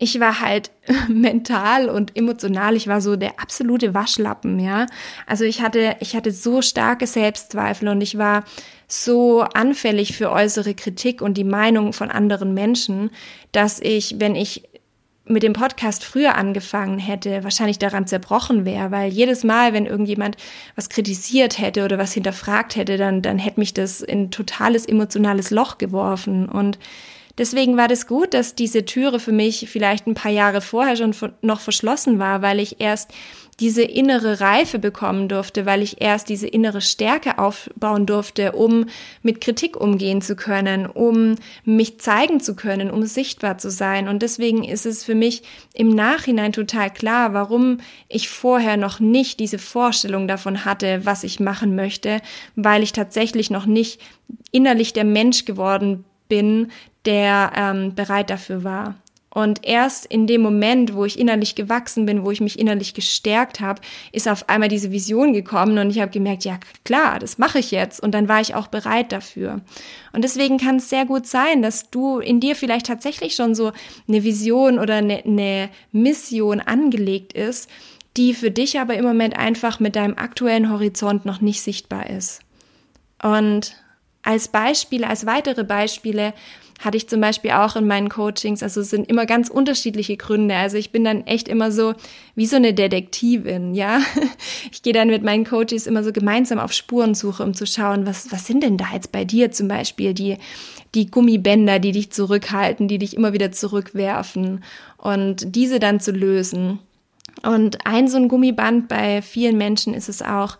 ich 0.02 0.18
war 0.18 0.40
halt 0.40 0.72
mental 1.08 1.88
und 1.88 2.16
emotional, 2.16 2.74
ich 2.74 2.88
war 2.88 3.00
so 3.00 3.14
der 3.14 3.38
absolute 3.40 3.94
Waschlappen, 3.94 4.58
ja. 4.58 4.86
Also 5.28 5.44
ich 5.44 5.62
hatte, 5.62 5.96
ich 6.00 6.16
hatte 6.16 6.32
so 6.32 6.60
starke 6.60 7.06
Selbstzweifel 7.06 7.88
und 7.88 8.00
ich 8.00 8.18
war 8.18 8.42
so 8.88 9.42
anfällig 9.42 10.16
für 10.16 10.32
äußere 10.32 10.74
Kritik 10.74 11.22
und 11.22 11.34
die 11.34 11.44
Meinung 11.44 11.92
von 11.92 12.10
anderen 12.10 12.52
Menschen, 12.52 13.10
dass 13.52 13.78
ich, 13.78 14.16
wenn 14.18 14.34
ich 14.34 14.68
mit 15.24 15.44
dem 15.44 15.52
Podcast 15.52 16.02
früher 16.02 16.34
angefangen 16.34 16.98
hätte, 16.98 17.44
wahrscheinlich 17.44 17.78
daran 17.78 18.08
zerbrochen 18.08 18.64
wäre, 18.64 18.90
weil 18.90 19.12
jedes 19.12 19.44
Mal, 19.44 19.72
wenn 19.72 19.86
irgendjemand 19.86 20.36
was 20.74 20.88
kritisiert 20.88 21.60
hätte 21.60 21.84
oder 21.84 21.96
was 21.96 22.12
hinterfragt 22.12 22.74
hätte, 22.74 22.96
dann, 22.96 23.22
dann 23.22 23.38
hätte 23.38 23.60
mich 23.60 23.72
das 23.72 24.00
in 24.00 24.32
totales 24.32 24.84
emotionales 24.84 25.52
Loch 25.52 25.78
geworfen 25.78 26.48
und 26.48 26.80
Deswegen 27.38 27.76
war 27.76 27.88
das 27.88 28.06
gut, 28.06 28.34
dass 28.34 28.54
diese 28.54 28.84
Türe 28.84 29.18
für 29.18 29.32
mich 29.32 29.68
vielleicht 29.70 30.06
ein 30.06 30.14
paar 30.14 30.30
Jahre 30.30 30.60
vorher 30.60 30.96
schon 30.96 31.14
noch 31.40 31.60
verschlossen 31.60 32.18
war, 32.18 32.42
weil 32.42 32.60
ich 32.60 32.80
erst 32.80 33.10
diese 33.60 33.82
innere 33.82 34.40
Reife 34.40 34.78
bekommen 34.78 35.28
durfte, 35.28 35.66
weil 35.66 35.82
ich 35.82 36.00
erst 36.00 36.28
diese 36.28 36.46
innere 36.48 36.80
Stärke 36.80 37.38
aufbauen 37.38 38.06
durfte, 38.06 38.52
um 38.52 38.86
mit 39.22 39.40
Kritik 39.40 39.78
umgehen 39.78 40.20
zu 40.22 40.36
können, 40.36 40.86
um 40.86 41.36
mich 41.64 42.00
zeigen 42.00 42.40
zu 42.40 42.56
können, 42.56 42.90
um 42.90 43.04
sichtbar 43.04 43.58
zu 43.58 43.70
sein. 43.70 44.08
Und 44.08 44.22
deswegen 44.22 44.64
ist 44.64 44.86
es 44.86 45.04
für 45.04 45.14
mich 45.14 45.42
im 45.74 45.90
Nachhinein 45.90 46.52
total 46.52 46.90
klar, 46.90 47.34
warum 47.34 47.78
ich 48.08 48.28
vorher 48.28 48.76
noch 48.76 49.00
nicht 49.00 49.38
diese 49.38 49.58
Vorstellung 49.58 50.26
davon 50.26 50.64
hatte, 50.64 51.02
was 51.04 51.22
ich 51.22 51.38
machen 51.38 51.76
möchte, 51.76 52.20
weil 52.56 52.82
ich 52.82 52.92
tatsächlich 52.92 53.50
noch 53.50 53.66
nicht 53.66 54.00
innerlich 54.50 54.92
der 54.92 55.04
Mensch 55.04 55.44
geworden 55.44 56.04
bin, 56.28 56.72
der 57.04 57.52
ähm, 57.56 57.94
bereit 57.94 58.30
dafür 58.30 58.64
war. 58.64 58.94
Und 59.34 59.64
erst 59.64 60.04
in 60.04 60.26
dem 60.26 60.42
Moment, 60.42 60.94
wo 60.94 61.06
ich 61.06 61.18
innerlich 61.18 61.54
gewachsen 61.54 62.04
bin, 62.04 62.22
wo 62.22 62.30
ich 62.30 62.42
mich 62.42 62.58
innerlich 62.58 62.92
gestärkt 62.92 63.60
habe, 63.60 63.80
ist 64.12 64.28
auf 64.28 64.50
einmal 64.50 64.68
diese 64.68 64.92
Vision 64.92 65.32
gekommen 65.32 65.78
und 65.78 65.88
ich 65.88 66.00
habe 66.00 66.10
gemerkt, 66.10 66.44
ja 66.44 66.60
klar, 66.84 67.18
das 67.18 67.38
mache 67.38 67.58
ich 67.58 67.70
jetzt. 67.70 68.02
Und 68.02 68.12
dann 68.12 68.28
war 68.28 68.42
ich 68.42 68.54
auch 68.54 68.66
bereit 68.66 69.10
dafür. 69.10 69.62
Und 70.12 70.22
deswegen 70.22 70.58
kann 70.58 70.76
es 70.76 70.90
sehr 70.90 71.06
gut 71.06 71.26
sein, 71.26 71.62
dass 71.62 71.88
du 71.88 72.18
in 72.18 72.40
dir 72.40 72.54
vielleicht 72.54 72.86
tatsächlich 72.86 73.34
schon 73.34 73.54
so 73.54 73.72
eine 74.06 74.22
Vision 74.22 74.78
oder 74.78 74.96
eine, 74.96 75.24
eine 75.24 75.70
Mission 75.92 76.60
angelegt 76.60 77.32
ist, 77.32 77.70
die 78.18 78.34
für 78.34 78.50
dich 78.50 78.78
aber 78.78 78.94
im 78.96 79.04
Moment 79.04 79.38
einfach 79.38 79.80
mit 79.80 79.96
deinem 79.96 80.18
aktuellen 80.18 80.70
Horizont 80.70 81.24
noch 81.24 81.40
nicht 81.40 81.62
sichtbar 81.62 82.10
ist. 82.10 82.40
Und 83.22 83.76
als 84.22 84.48
Beispiele, 84.48 85.08
als 85.08 85.26
weitere 85.26 85.64
Beispiele 85.64 86.32
hatte 86.82 86.96
ich 86.96 87.08
zum 87.08 87.20
Beispiel 87.20 87.52
auch 87.52 87.76
in 87.76 87.86
meinen 87.86 88.08
Coachings. 88.08 88.62
Also 88.62 88.80
es 88.80 88.90
sind 88.90 89.08
immer 89.08 89.24
ganz 89.24 89.48
unterschiedliche 89.48 90.16
Gründe. 90.16 90.56
Also 90.56 90.76
ich 90.76 90.90
bin 90.90 91.04
dann 91.04 91.26
echt 91.26 91.46
immer 91.46 91.70
so 91.70 91.94
wie 92.34 92.46
so 92.46 92.56
eine 92.56 92.74
Detektivin, 92.74 93.74
ja. 93.74 94.00
Ich 94.72 94.82
gehe 94.82 94.92
dann 94.92 95.08
mit 95.08 95.22
meinen 95.22 95.44
Coaches 95.44 95.86
immer 95.86 96.02
so 96.02 96.12
gemeinsam 96.12 96.58
auf 96.58 96.72
Spurensuche, 96.72 97.42
um 97.42 97.54
zu 97.54 97.66
schauen, 97.66 98.06
was, 98.06 98.32
was 98.32 98.46
sind 98.46 98.62
denn 98.62 98.78
da 98.78 98.86
jetzt 98.92 99.12
bei 99.12 99.24
dir 99.24 99.52
zum 99.52 99.68
Beispiel 99.68 100.12
die, 100.12 100.38
die 100.94 101.10
Gummibänder, 101.10 101.78
die 101.78 101.92
dich 101.92 102.10
zurückhalten, 102.10 102.88
die 102.88 102.98
dich 102.98 103.16
immer 103.16 103.32
wieder 103.32 103.52
zurückwerfen 103.52 104.64
und 104.98 105.54
diese 105.54 105.78
dann 105.78 106.00
zu 106.00 106.10
lösen. 106.10 106.80
Und 107.44 107.86
ein 107.86 108.08
so 108.08 108.16
ein 108.16 108.28
Gummiband 108.28 108.88
bei 108.88 109.22
vielen 109.22 109.56
Menschen 109.56 109.94
ist 109.94 110.08
es 110.08 110.22
auch, 110.22 110.58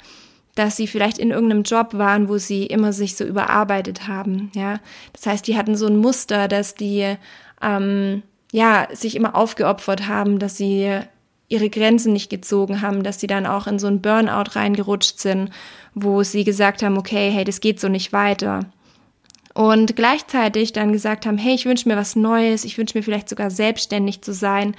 dass 0.54 0.76
sie 0.76 0.86
vielleicht 0.86 1.18
in 1.18 1.30
irgendeinem 1.30 1.62
Job 1.62 1.94
waren, 1.94 2.28
wo 2.28 2.38
sie 2.38 2.66
immer 2.66 2.92
sich 2.92 3.16
so 3.16 3.24
überarbeitet 3.24 4.06
haben, 4.06 4.50
ja. 4.54 4.80
Das 5.12 5.26
heißt, 5.26 5.46
die 5.46 5.56
hatten 5.56 5.76
so 5.76 5.86
ein 5.86 5.96
Muster, 5.96 6.48
dass 6.48 6.74
die, 6.74 7.16
ähm, 7.62 8.22
ja, 8.52 8.88
sich 8.92 9.16
immer 9.16 9.34
aufgeopfert 9.34 10.08
haben, 10.08 10.38
dass 10.38 10.56
sie 10.56 11.00
ihre 11.48 11.70
Grenzen 11.70 12.12
nicht 12.12 12.30
gezogen 12.30 12.80
haben, 12.80 13.02
dass 13.02 13.20
sie 13.20 13.26
dann 13.26 13.46
auch 13.46 13.66
in 13.66 13.78
so 13.78 13.86
ein 13.86 14.00
Burnout 14.00 14.52
reingerutscht 14.56 15.18
sind, 15.18 15.50
wo 15.94 16.22
sie 16.22 16.44
gesagt 16.44 16.82
haben, 16.82 16.96
okay, 16.96 17.30
hey, 17.30 17.44
das 17.44 17.60
geht 17.60 17.78
so 17.78 17.88
nicht 17.88 18.12
weiter. 18.12 18.60
Und 19.54 19.96
gleichzeitig 19.96 20.72
dann 20.72 20.92
gesagt 20.92 21.26
haben, 21.26 21.36
hey, 21.36 21.54
ich 21.54 21.66
wünsche 21.66 21.88
mir 21.88 21.96
was 21.96 22.16
Neues, 22.16 22.64
ich 22.64 22.78
wünsche 22.78 22.96
mir 22.96 23.02
vielleicht 23.02 23.28
sogar 23.28 23.50
selbstständig 23.50 24.22
zu 24.22 24.32
sein. 24.32 24.74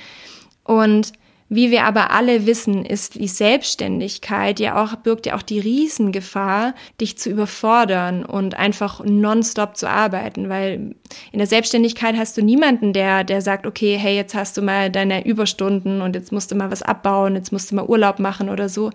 Und 0.64 1.14
wie 1.56 1.72
wir 1.72 1.84
aber 1.84 2.12
alle 2.12 2.46
wissen, 2.46 2.86
ist 2.86 3.16
die 3.16 3.28
Selbstständigkeit 3.28 4.60
ja 4.60 4.82
auch, 4.82 4.96
birgt 4.96 5.26
ja 5.26 5.36
auch 5.36 5.42
die 5.42 5.60
Riesengefahr, 5.60 6.74
dich 7.00 7.18
zu 7.18 7.30
überfordern 7.30 8.26
und 8.26 8.58
einfach 8.58 9.04
nonstop 9.04 9.78
zu 9.78 9.88
arbeiten, 9.88 10.50
weil 10.50 10.96
in 11.32 11.38
der 11.38 11.48
Selbstständigkeit 11.48 12.16
hast 12.18 12.38
du 12.38 12.42
niemanden, 12.42 12.94
der, 12.94 13.24
der 13.24 13.42
sagt, 13.42 13.68
okay, 13.68 13.98
hey, 13.98 14.16
jetzt 14.16 14.34
hast 14.36 14.58
du 14.58 14.62
mal 14.62 14.90
deine 14.90 15.26
Überstunden 15.26 16.02
und 16.02 16.16
jetzt 16.16 16.32
musst 16.32 16.52
du 16.52 16.56
mal 16.56 16.72
was 16.72 16.82
abbauen, 16.82 17.36
jetzt 17.36 17.52
musst 17.52 17.72
du 17.72 17.76
mal 17.76 17.86
Urlaub 17.86 18.20
machen 18.20 18.50
oder 18.50 18.68
so, 18.68 18.90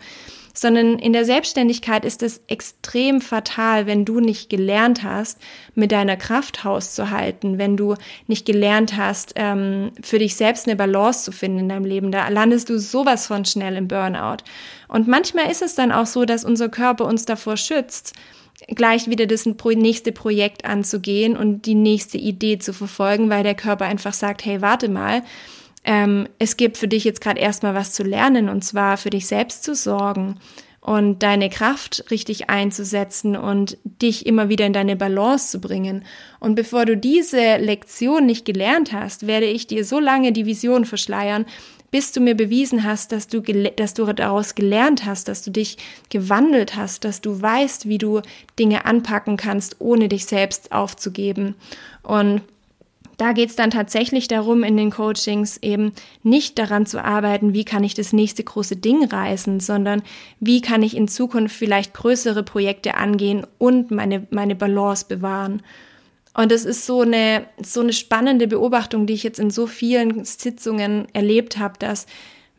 sondern 0.60 0.98
in 0.98 1.12
der 1.12 1.24
Selbstständigkeit 1.24 2.04
ist 2.04 2.22
es 2.22 2.42
extrem 2.48 3.20
fatal, 3.20 3.86
wenn 3.86 4.04
du 4.04 4.18
nicht 4.18 4.50
gelernt 4.50 5.04
hast, 5.04 5.38
mit 5.76 5.92
deiner 5.92 6.16
Kraft 6.16 6.64
Haus 6.64 6.94
zu 6.94 7.10
halten, 7.10 7.58
wenn 7.58 7.76
du 7.76 7.94
nicht 8.26 8.44
gelernt 8.44 8.96
hast, 8.96 9.34
ähm, 9.36 9.92
für 10.02 10.18
dich 10.18 10.34
selbst 10.34 10.66
eine 10.66 10.74
Balance 10.74 11.24
zu 11.24 11.32
finden 11.32 11.60
in 11.60 11.68
deinem 11.68 11.84
Leben. 11.84 12.10
Da 12.10 12.28
landest 12.28 12.70
du 12.70 12.78
sowas 12.80 13.28
von 13.28 13.44
schnell 13.44 13.76
im 13.76 13.86
Burnout. 13.86 14.38
Und 14.88 15.06
manchmal 15.06 15.48
ist 15.48 15.62
es 15.62 15.76
dann 15.76 15.92
auch 15.92 16.06
so, 16.06 16.24
dass 16.24 16.44
unser 16.44 16.68
Körper 16.68 17.04
uns 17.04 17.24
davor 17.24 17.56
schützt, 17.56 18.14
gleich 18.66 19.08
wieder 19.08 19.26
das 19.26 19.46
nächste 19.46 20.10
Projekt 20.10 20.64
anzugehen 20.64 21.36
und 21.36 21.66
die 21.66 21.76
nächste 21.76 22.18
Idee 22.18 22.58
zu 22.58 22.72
verfolgen, 22.72 23.30
weil 23.30 23.44
der 23.44 23.54
Körper 23.54 23.84
einfach 23.84 24.12
sagt, 24.12 24.44
hey, 24.44 24.60
warte 24.60 24.88
mal, 24.88 25.22
ähm, 25.88 26.28
es 26.38 26.58
gibt 26.58 26.76
für 26.76 26.86
dich 26.86 27.04
jetzt 27.04 27.22
gerade 27.22 27.40
erstmal 27.40 27.74
was 27.74 27.92
zu 27.92 28.02
lernen 28.02 28.50
und 28.50 28.62
zwar 28.62 28.98
für 28.98 29.08
dich 29.08 29.26
selbst 29.26 29.64
zu 29.64 29.74
sorgen 29.74 30.38
und 30.82 31.22
deine 31.22 31.48
Kraft 31.48 32.04
richtig 32.10 32.50
einzusetzen 32.50 33.36
und 33.36 33.78
dich 33.84 34.26
immer 34.26 34.50
wieder 34.50 34.66
in 34.66 34.74
deine 34.74 34.96
Balance 34.96 35.50
zu 35.50 35.60
bringen. 35.62 36.04
Und 36.40 36.56
bevor 36.56 36.84
du 36.84 36.94
diese 36.94 37.56
Lektion 37.56 38.26
nicht 38.26 38.44
gelernt 38.44 38.92
hast, 38.92 39.26
werde 39.26 39.46
ich 39.46 39.66
dir 39.66 39.82
so 39.82 39.98
lange 39.98 40.32
die 40.32 40.44
Vision 40.44 40.84
verschleiern, 40.84 41.46
bis 41.90 42.12
du 42.12 42.20
mir 42.20 42.34
bewiesen 42.34 42.84
hast, 42.84 43.10
dass 43.12 43.26
du, 43.26 43.40
dass 43.40 43.94
du 43.94 44.04
daraus 44.12 44.54
gelernt 44.54 45.06
hast, 45.06 45.28
dass 45.28 45.42
du 45.42 45.50
dich 45.50 45.78
gewandelt 46.10 46.76
hast, 46.76 47.04
dass 47.04 47.22
du 47.22 47.40
weißt, 47.40 47.88
wie 47.88 47.96
du 47.96 48.20
Dinge 48.58 48.84
anpacken 48.84 49.38
kannst, 49.38 49.76
ohne 49.78 50.10
dich 50.10 50.26
selbst 50.26 50.70
aufzugeben. 50.70 51.54
Und 52.02 52.42
da 53.18 53.32
geht 53.32 53.50
es 53.50 53.56
dann 53.56 53.70
tatsächlich 53.70 54.28
darum, 54.28 54.62
in 54.62 54.76
den 54.76 54.90
Coachings 54.90 55.58
eben 55.58 55.92
nicht 56.22 56.56
daran 56.58 56.86
zu 56.86 57.02
arbeiten, 57.04 57.52
wie 57.52 57.64
kann 57.64 57.82
ich 57.82 57.94
das 57.94 58.12
nächste 58.12 58.44
große 58.44 58.76
Ding 58.76 59.04
reißen, 59.04 59.58
sondern 59.58 60.02
wie 60.38 60.60
kann 60.60 60.84
ich 60.84 60.96
in 60.96 61.08
Zukunft 61.08 61.54
vielleicht 61.54 61.94
größere 61.94 62.44
Projekte 62.44 62.94
angehen 62.94 63.44
und 63.58 63.90
meine, 63.90 64.26
meine 64.30 64.54
Balance 64.54 65.04
bewahren. 65.08 65.62
Und 66.32 66.52
es 66.52 66.64
ist 66.64 66.86
so 66.86 67.00
eine, 67.00 67.46
so 67.60 67.80
eine 67.80 67.92
spannende 67.92 68.46
Beobachtung, 68.46 69.06
die 69.06 69.14
ich 69.14 69.24
jetzt 69.24 69.40
in 69.40 69.50
so 69.50 69.66
vielen 69.66 70.24
Sitzungen 70.24 71.08
erlebt 71.12 71.58
habe, 71.58 71.74
dass 71.80 72.06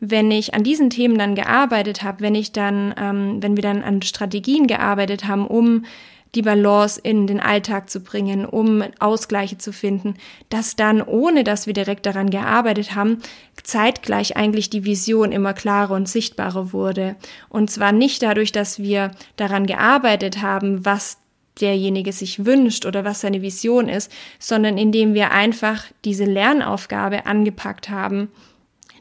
wenn 0.00 0.30
ich 0.30 0.52
an 0.52 0.62
diesen 0.62 0.90
Themen 0.90 1.16
dann 1.16 1.34
gearbeitet 1.34 2.02
habe, 2.02 2.20
wenn 2.20 2.34
ich 2.34 2.52
dann, 2.52 2.94
ähm, 2.98 3.42
wenn 3.42 3.56
wir 3.56 3.62
dann 3.62 3.82
an 3.82 4.02
Strategien 4.02 4.66
gearbeitet 4.66 5.26
haben, 5.26 5.46
um 5.46 5.86
die 6.34 6.42
Balance 6.42 7.00
in 7.02 7.26
den 7.26 7.40
Alltag 7.40 7.90
zu 7.90 8.00
bringen, 8.00 8.44
um 8.44 8.84
Ausgleiche 8.98 9.58
zu 9.58 9.72
finden, 9.72 10.14
dass 10.48 10.76
dann, 10.76 11.02
ohne 11.02 11.44
dass 11.44 11.66
wir 11.66 11.74
direkt 11.74 12.06
daran 12.06 12.30
gearbeitet 12.30 12.94
haben, 12.94 13.18
zeitgleich 13.62 14.36
eigentlich 14.36 14.70
die 14.70 14.84
Vision 14.84 15.32
immer 15.32 15.54
klarer 15.54 15.94
und 15.94 16.08
sichtbarer 16.08 16.72
wurde. 16.72 17.16
Und 17.48 17.70
zwar 17.70 17.92
nicht 17.92 18.22
dadurch, 18.22 18.52
dass 18.52 18.78
wir 18.78 19.10
daran 19.36 19.66
gearbeitet 19.66 20.40
haben, 20.40 20.84
was 20.84 21.18
derjenige 21.60 22.12
sich 22.12 22.44
wünscht 22.44 22.86
oder 22.86 23.04
was 23.04 23.20
seine 23.20 23.42
Vision 23.42 23.88
ist, 23.88 24.10
sondern 24.38 24.78
indem 24.78 25.14
wir 25.14 25.30
einfach 25.32 25.84
diese 26.04 26.24
Lernaufgabe 26.24 27.26
angepackt 27.26 27.90
haben, 27.90 28.30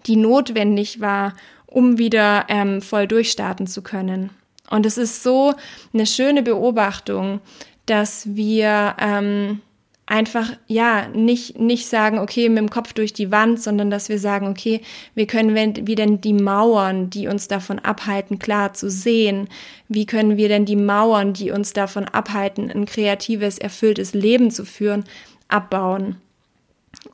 die 0.07 0.15
notwendig 0.15 0.99
war, 0.99 1.35
um 1.65 1.97
wieder 1.97 2.45
ähm, 2.49 2.81
voll 2.81 3.07
durchstarten 3.07 3.67
zu 3.67 3.81
können. 3.81 4.31
Und 4.69 4.85
es 4.85 4.97
ist 4.97 5.23
so 5.23 5.53
eine 5.93 6.05
schöne 6.05 6.43
Beobachtung, 6.43 7.41
dass 7.85 8.35
wir 8.35 8.95
ähm, 8.99 9.61
einfach 10.09 10.51
ja 10.67 11.07
nicht 11.09 11.59
nicht 11.59 11.87
sagen, 11.87 12.17
okay, 12.17 12.49
mit 12.49 12.57
dem 12.57 12.69
Kopf 12.69 12.93
durch 12.93 13.13
die 13.13 13.31
Wand, 13.31 13.61
sondern 13.61 13.91
dass 13.91 14.09
wir 14.09 14.19
sagen, 14.19 14.47
okay, 14.47 14.81
wir 15.13 15.27
können 15.27 15.55
wie 15.87 15.95
denn 15.95 16.19
die 16.19 16.33
Mauern, 16.33 17.09
die 17.09 17.27
uns 17.27 17.47
davon 17.47 17.79
abhalten, 17.79 18.39
klar 18.39 18.73
zu 18.73 18.89
sehen, 18.89 19.47
wie 19.87 20.05
können 20.05 20.35
wir 20.35 20.49
denn 20.49 20.65
die 20.65 20.75
Mauern, 20.75 21.33
die 21.33 21.51
uns 21.51 21.73
davon 21.73 22.05
abhalten, 22.05 22.71
ein 22.71 22.85
kreatives, 22.85 23.59
erfülltes 23.59 24.13
Leben 24.13 24.49
zu 24.49 24.65
führen, 24.65 25.03
abbauen. 25.47 26.17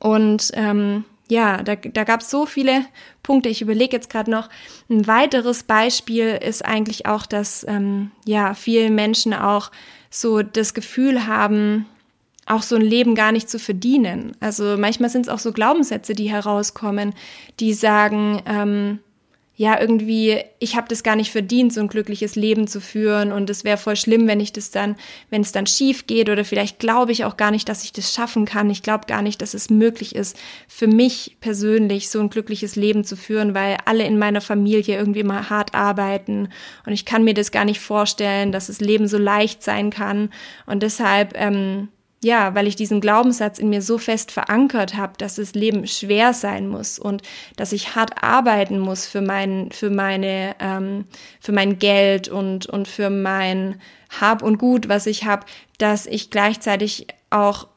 Und 0.00 0.50
ähm, 0.54 1.04
ja, 1.28 1.62
da, 1.62 1.76
da 1.76 2.04
gab 2.04 2.20
es 2.20 2.30
so 2.30 2.46
viele 2.46 2.84
Punkte. 3.22 3.48
Ich 3.48 3.62
überlege 3.62 3.96
jetzt 3.96 4.10
gerade 4.10 4.30
noch. 4.30 4.48
Ein 4.88 5.06
weiteres 5.06 5.64
Beispiel 5.64 6.38
ist 6.40 6.64
eigentlich 6.64 7.06
auch, 7.06 7.26
dass 7.26 7.64
ähm, 7.68 8.12
ja 8.24 8.54
viele 8.54 8.90
Menschen 8.90 9.34
auch 9.34 9.70
so 10.10 10.42
das 10.42 10.72
Gefühl 10.72 11.26
haben, 11.26 11.86
auch 12.46 12.62
so 12.62 12.76
ein 12.76 12.82
Leben 12.82 13.16
gar 13.16 13.32
nicht 13.32 13.50
zu 13.50 13.58
verdienen. 13.58 14.36
Also 14.38 14.76
manchmal 14.78 15.10
sind 15.10 15.22
es 15.22 15.28
auch 15.28 15.40
so 15.40 15.52
Glaubenssätze, 15.52 16.14
die 16.14 16.30
herauskommen, 16.30 17.12
die 17.58 17.74
sagen, 17.74 18.40
ähm, 18.46 19.00
ja, 19.58 19.80
irgendwie, 19.80 20.38
ich 20.58 20.76
habe 20.76 20.86
das 20.88 21.02
gar 21.02 21.16
nicht 21.16 21.32
verdient, 21.32 21.72
so 21.72 21.80
ein 21.80 21.88
glückliches 21.88 22.36
Leben 22.36 22.66
zu 22.66 22.78
führen. 22.78 23.32
Und 23.32 23.48
es 23.48 23.64
wäre 23.64 23.78
voll 23.78 23.96
schlimm, 23.96 24.28
wenn 24.28 24.38
ich 24.38 24.52
das 24.52 24.70
dann, 24.70 24.96
wenn 25.30 25.40
es 25.40 25.50
dann 25.50 25.66
schief 25.66 26.06
geht. 26.06 26.28
Oder 26.28 26.44
vielleicht 26.44 26.78
glaube 26.78 27.12
ich 27.12 27.24
auch 27.24 27.38
gar 27.38 27.50
nicht, 27.50 27.66
dass 27.70 27.82
ich 27.82 27.92
das 27.92 28.12
schaffen 28.12 28.44
kann. 28.44 28.68
Ich 28.68 28.82
glaube 28.82 29.06
gar 29.06 29.22
nicht, 29.22 29.40
dass 29.40 29.54
es 29.54 29.70
möglich 29.70 30.14
ist, 30.14 30.38
für 30.68 30.86
mich 30.86 31.38
persönlich 31.40 32.10
so 32.10 32.20
ein 32.20 32.28
glückliches 32.28 32.76
Leben 32.76 33.02
zu 33.02 33.16
führen, 33.16 33.54
weil 33.54 33.78
alle 33.86 34.04
in 34.04 34.18
meiner 34.18 34.42
Familie 34.42 34.98
irgendwie 34.98 35.24
mal 35.24 35.48
hart 35.48 35.74
arbeiten. 35.74 36.50
Und 36.84 36.92
ich 36.92 37.06
kann 37.06 37.24
mir 37.24 37.32
das 37.32 37.50
gar 37.50 37.64
nicht 37.64 37.80
vorstellen, 37.80 38.52
dass 38.52 38.66
das 38.66 38.80
Leben 38.80 39.08
so 39.08 39.16
leicht 39.16 39.62
sein 39.62 39.88
kann. 39.88 40.28
Und 40.66 40.82
deshalb 40.82 41.32
ähm, 41.34 41.88
ja, 42.24 42.54
weil 42.54 42.66
ich 42.66 42.76
diesen 42.76 43.00
Glaubenssatz 43.00 43.58
in 43.58 43.68
mir 43.68 43.82
so 43.82 43.98
fest 43.98 44.32
verankert 44.32 44.96
habe, 44.96 45.12
dass 45.18 45.36
das 45.36 45.54
Leben 45.54 45.86
schwer 45.86 46.32
sein 46.32 46.66
muss 46.68 46.98
und 46.98 47.22
dass 47.56 47.72
ich 47.72 47.94
hart 47.94 48.22
arbeiten 48.22 48.78
muss 48.78 49.06
für 49.06 49.20
mein, 49.20 49.70
für 49.70 49.90
meine, 49.90 50.56
ähm, 50.58 51.04
für 51.40 51.52
mein 51.52 51.78
Geld 51.78 52.28
und 52.28 52.66
und 52.66 52.88
für 52.88 53.10
mein 53.10 53.80
Hab 54.20 54.42
und 54.42 54.58
Gut, 54.58 54.88
was 54.88 55.06
ich 55.06 55.24
habe, 55.24 55.46
dass 55.78 56.06
ich 56.06 56.30
gleichzeitig 56.30 57.06
auch 57.30 57.68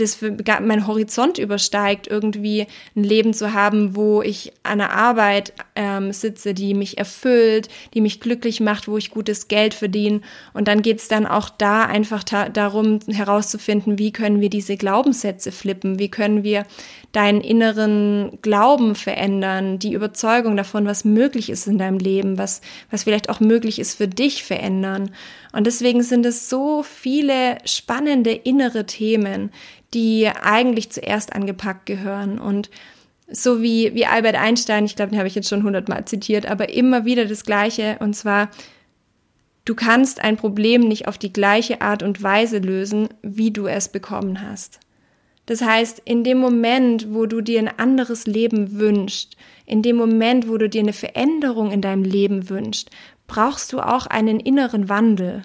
das 0.00 0.14
für 0.14 0.36
mein 0.60 0.86
Horizont 0.86 1.38
übersteigt, 1.38 2.06
irgendwie 2.08 2.66
ein 2.96 3.04
Leben 3.04 3.34
zu 3.34 3.52
haben, 3.52 3.94
wo 3.94 4.22
ich 4.22 4.52
an 4.62 4.80
einer 4.80 4.92
Arbeit 4.92 5.52
ähm, 5.76 6.12
sitze, 6.12 6.54
die 6.54 6.74
mich 6.74 6.98
erfüllt, 6.98 7.68
die 7.94 8.00
mich 8.00 8.20
glücklich 8.20 8.60
macht, 8.60 8.88
wo 8.88 8.96
ich 8.96 9.10
gutes 9.10 9.48
Geld 9.48 9.74
verdiene. 9.74 10.20
Und 10.52 10.68
dann 10.68 10.82
geht 10.82 10.98
es 10.98 11.08
dann 11.08 11.26
auch 11.26 11.50
da 11.50 11.84
einfach 11.84 12.24
darum 12.24 13.00
herauszufinden, 13.06 13.98
wie 13.98 14.12
können 14.12 14.40
wir 14.40 14.50
diese 14.50 14.76
Glaubenssätze 14.76 15.52
flippen, 15.52 15.98
wie 15.98 16.10
können 16.10 16.42
wir 16.42 16.66
deinen 17.12 17.40
inneren 17.40 18.38
Glauben 18.40 18.94
verändern, 18.94 19.78
die 19.78 19.94
Überzeugung 19.94 20.56
davon, 20.56 20.86
was 20.86 21.04
möglich 21.04 21.50
ist 21.50 21.66
in 21.66 21.78
deinem 21.78 21.98
Leben, 21.98 22.38
was, 22.38 22.60
was 22.90 23.04
vielleicht 23.04 23.28
auch 23.28 23.40
möglich 23.40 23.78
ist 23.78 23.96
für 23.96 24.06
dich 24.06 24.44
verändern. 24.44 25.10
Und 25.52 25.66
deswegen 25.66 26.02
sind 26.02 26.24
es 26.26 26.48
so 26.48 26.82
viele 26.82 27.58
spannende 27.64 28.32
innere 28.32 28.86
Themen, 28.86 29.50
die 29.94 30.28
eigentlich 30.28 30.90
zuerst 30.90 31.32
angepackt 31.32 31.86
gehören. 31.86 32.38
Und 32.38 32.70
so 33.30 33.62
wie, 33.62 33.94
wie 33.94 34.06
Albert 34.06 34.36
Einstein, 34.36 34.84
ich 34.84 34.96
glaube, 34.96 35.10
den 35.10 35.18
habe 35.18 35.28
ich 35.28 35.34
jetzt 35.34 35.48
schon 35.48 35.62
hundertmal 35.62 36.04
zitiert, 36.04 36.46
aber 36.46 36.68
immer 36.68 37.04
wieder 37.04 37.26
das 37.26 37.44
Gleiche. 37.44 37.96
Und 38.00 38.14
zwar, 38.14 38.50
du 39.64 39.74
kannst 39.74 40.20
ein 40.20 40.36
Problem 40.36 40.82
nicht 40.82 41.08
auf 41.08 41.18
die 41.18 41.32
gleiche 41.32 41.80
Art 41.80 42.02
und 42.02 42.22
Weise 42.22 42.58
lösen, 42.58 43.08
wie 43.22 43.50
du 43.50 43.66
es 43.66 43.88
bekommen 43.88 44.42
hast. 44.42 44.78
Das 45.46 45.62
heißt, 45.62 46.02
in 46.04 46.22
dem 46.22 46.38
Moment, 46.38 47.12
wo 47.12 47.26
du 47.26 47.40
dir 47.40 47.58
ein 47.58 47.78
anderes 47.78 48.26
Leben 48.28 48.78
wünschst, 48.78 49.36
in 49.66 49.82
dem 49.82 49.96
Moment, 49.96 50.48
wo 50.48 50.58
du 50.58 50.68
dir 50.68 50.80
eine 50.80 50.92
Veränderung 50.92 51.72
in 51.72 51.80
deinem 51.80 52.04
Leben 52.04 52.48
wünschst, 52.48 52.90
brauchst 53.30 53.72
du 53.72 53.80
auch 53.80 54.06
einen 54.06 54.40
inneren 54.40 54.88
Wandel. 54.88 55.42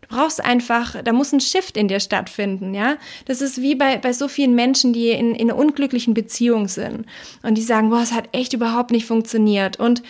Du 0.00 0.16
brauchst 0.16 0.42
einfach, 0.42 0.96
da 1.02 1.12
muss 1.12 1.32
ein 1.32 1.40
Shift 1.40 1.76
in 1.76 1.86
dir 1.86 2.00
stattfinden, 2.00 2.74
ja. 2.74 2.96
Das 3.26 3.42
ist 3.42 3.60
wie 3.60 3.74
bei, 3.74 3.98
bei 3.98 4.12
so 4.12 4.26
vielen 4.26 4.54
Menschen, 4.54 4.92
die 4.92 5.10
in, 5.10 5.34
in 5.34 5.50
einer 5.50 5.58
unglücklichen 5.58 6.14
Beziehung 6.14 6.68
sind 6.68 7.06
und 7.42 7.54
die 7.56 7.62
sagen, 7.62 7.90
boah, 7.90 8.00
es 8.00 8.12
hat 8.12 8.30
echt 8.32 8.54
überhaupt 8.54 8.90
nicht 8.90 9.06
funktioniert. 9.06 9.78
Und 9.78 10.02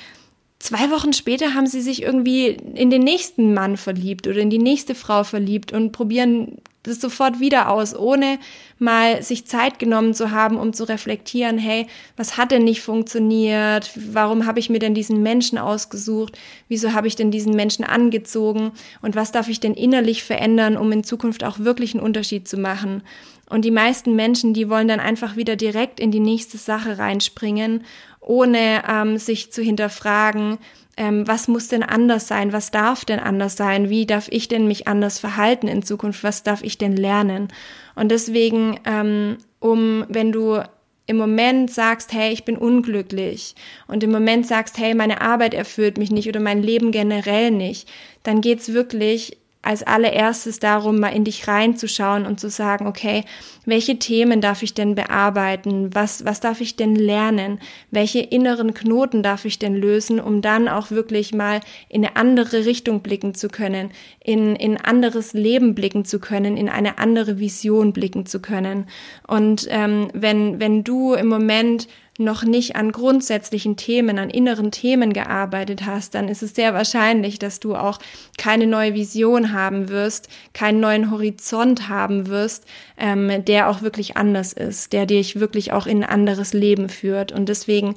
zwei 0.61 0.90
Wochen 0.90 1.12
später 1.12 1.54
haben 1.54 1.66
sie 1.66 1.81
sich 1.81 2.02
irgendwie 2.02 2.57
in 2.74 2.90
den 2.90 3.02
nächsten 3.02 3.52
Mann 3.52 3.76
verliebt 3.76 4.28
oder 4.28 4.38
in 4.38 4.50
die 4.50 4.59
nächste 4.59 4.94
Frau 4.94 5.24
verliebt 5.24 5.72
und 5.72 5.90
probieren 5.92 6.59
das 6.88 7.01
sofort 7.01 7.40
wieder 7.40 7.70
aus, 7.70 7.94
ohne 7.94 8.38
mal 8.79 9.22
sich 9.22 9.46
Zeit 9.46 9.79
genommen 9.79 10.14
zu 10.14 10.31
haben, 10.31 10.57
um 10.57 10.72
zu 10.72 10.85
reflektieren, 10.85 11.59
hey, 11.59 11.87
was 12.16 12.37
hat 12.37 12.51
denn 12.51 12.64
nicht 12.64 12.83
funktioniert? 12.83 13.90
Warum 13.94 14.46
habe 14.46 14.61
ich 14.61 14.70
mir 14.70 14.79
denn 14.79 14.94
diesen 14.94 15.22
Menschen 15.22 15.59
ausgesucht? 15.59 16.38
Wieso 16.68 16.92
habe 16.92 17.07
ich 17.07 17.16
denn 17.16 17.31
diesen 17.31 17.55
Menschen 17.55 17.85
angezogen? 17.85 18.72
Und 19.03 19.16
was 19.16 19.33
darf 19.33 19.48
ich 19.48 19.61
denn 19.61 19.74
innerlich 19.74 20.22
verändern, 20.22 20.77
um 20.77 20.90
in 20.92 21.05
Zukunft 21.05 21.44
auch 21.44 21.59
wirklich 21.59 21.94
einen 21.94 22.03
Unterschied 22.05 22.48
zu 22.48 22.57
machen? 22.57 23.03
Und 23.49 23.65
die 23.65 23.71
meisten 23.71 24.15
Menschen, 24.15 24.53
die 24.53 24.69
wollen 24.69 24.89
dann 24.89 25.01
einfach 25.01 25.37
wieder 25.37 25.57
direkt 25.57 26.01
in 26.01 26.11
die 26.11 26.21
nächste 26.21 26.59
Sache 26.59 26.99
reinspringen, 26.99 27.85
ohne 28.21 28.83
ähm, 28.87 29.17
sich 29.17 29.53
zu 29.53 29.63
hinterfragen, 29.63 30.59
ähm, 30.99 31.27
was 31.27 31.49
muss 31.49 31.69
denn 31.69 31.83
anders 31.83 32.29
sein, 32.29 32.53
was 32.53 32.71
darf 32.71 33.05
denn 33.05 33.21
anders 33.21 33.57
sein, 33.57 33.89
wie 33.89 34.05
darf 34.05 34.27
ich 34.31 34.49
denn 34.49 34.67
mich 34.67 34.87
anders 34.89 35.19
verhalten 35.19 35.69
in 35.69 35.83
Zukunft, 35.83 36.25
was 36.25 36.43
darf 36.43 36.63
ich 36.63 36.77
denn 36.77 36.97
lernen. 36.97 37.49
Und 37.95 38.11
deswegen, 38.11 38.81
ähm, 38.85 39.39
um, 39.61 40.05
wenn 40.09 40.33
du 40.33 40.63
im 41.07 41.17
Moment 41.17 41.71
sagst, 41.71 42.13
hey, 42.13 42.33
ich 42.33 42.45
bin 42.45 42.59
unglücklich 42.59 43.55
und 43.87 44.05
im 44.05 44.11
Moment 44.11 44.47
sagst, 44.47 44.77
hey, 44.77 44.95
meine 44.95 45.23
Arbeit 45.23 45.55
erfüllt 45.55 45.97
mich 45.97 46.11
nicht 46.11 46.29
oder 46.29 46.41
mein 46.41 46.63
Leben 46.63 46.93
generell 46.93 47.51
nicht, 47.51 47.89
dann 48.25 48.43
geht's 48.43 48.75
wirklich 48.75 49.39
als 49.61 49.83
allererstes 49.83 50.61
darum, 50.61 51.01
mal 51.01 51.09
in 51.09 51.25
dich 51.25 51.49
reinzuschauen 51.49 52.27
und 52.27 52.38
zu 52.38 52.49
sagen, 52.49 52.87
okay, 52.87 53.25
welche 53.66 53.99
Themen 53.99 54.40
darf 54.40 54.62
ich 54.62 54.73
denn 54.73 54.94
bearbeiten? 54.94 55.94
Was, 55.94 56.25
was 56.25 56.40
darf 56.40 56.61
ich 56.61 56.77
denn 56.77 56.94
lernen? 56.94 57.59
Welche 57.90 58.21
inneren 58.21 58.73
Knoten 58.73 59.23
darf 59.23 59.44
ich 59.44 59.59
denn 59.59 59.75
lösen, 59.75 60.21
um 60.21 60.42
dann 60.42 60.68
auch 60.68 60.90
wirklich 60.90 61.35
mal 61.35 61.61
in 61.88 62.05
eine 62.05 62.16
andere 62.16 62.66
Richtung 62.66 63.01
blicken 63.01 63.35
zu 63.35 63.49
können, 63.49 63.90
in, 64.23 64.55
in 64.55 64.77
anderes 64.77 65.33
Leben 65.33 65.75
blicken 65.75 66.05
zu 66.05 66.21
können, 66.21 66.57
in 66.57 66.68
eine 66.68 66.99
andere 66.99 67.38
Vision 67.40 67.92
blicken 67.92 68.27
zu 68.27 68.40
können. 68.40 68.87
Und 69.27 69.66
ähm, 69.71 70.09
wenn, 70.14 70.61
wenn 70.61 70.85
du 70.85 71.14
im 71.14 71.27
Moment 71.27 71.88
noch 72.18 72.42
nicht 72.42 72.74
an 72.74 72.90
grundsätzlichen 72.90 73.76
Themen, 73.76 74.18
an 74.18 74.28
inneren 74.28 74.72
Themen 74.72 75.12
gearbeitet 75.12 75.87
hast, 75.87 76.14
dann 76.14 76.28
ist 76.28 76.42
es 76.42 76.54
sehr 76.54 76.74
wahrscheinlich, 76.74 77.38
dass 77.38 77.61
du 77.61 77.76
auch 77.76 77.98
keine 78.37 78.66
neue 78.66 78.94
Vision 78.94 79.52
haben 79.52 79.88
wirst, 79.88 80.28
keinen 80.52 80.81
neuen 80.81 81.12
Horizont 81.12 81.88
haben 81.88 82.26
wirst, 82.26 82.64
ähm, 82.98 83.44
der 83.44 83.70
auch 83.70 83.83
wirklich 83.83 84.16
anders 84.16 84.52
ist, 84.52 84.92
der 84.92 85.07
dich 85.07 85.38
wirklich 85.38 85.72
auch 85.72 85.87
in 85.87 86.02
ein 86.02 86.11
anderes 86.11 86.52
Leben 86.52 86.88
führt. 86.88 87.31
Und 87.31 87.48
deswegen 87.48 87.94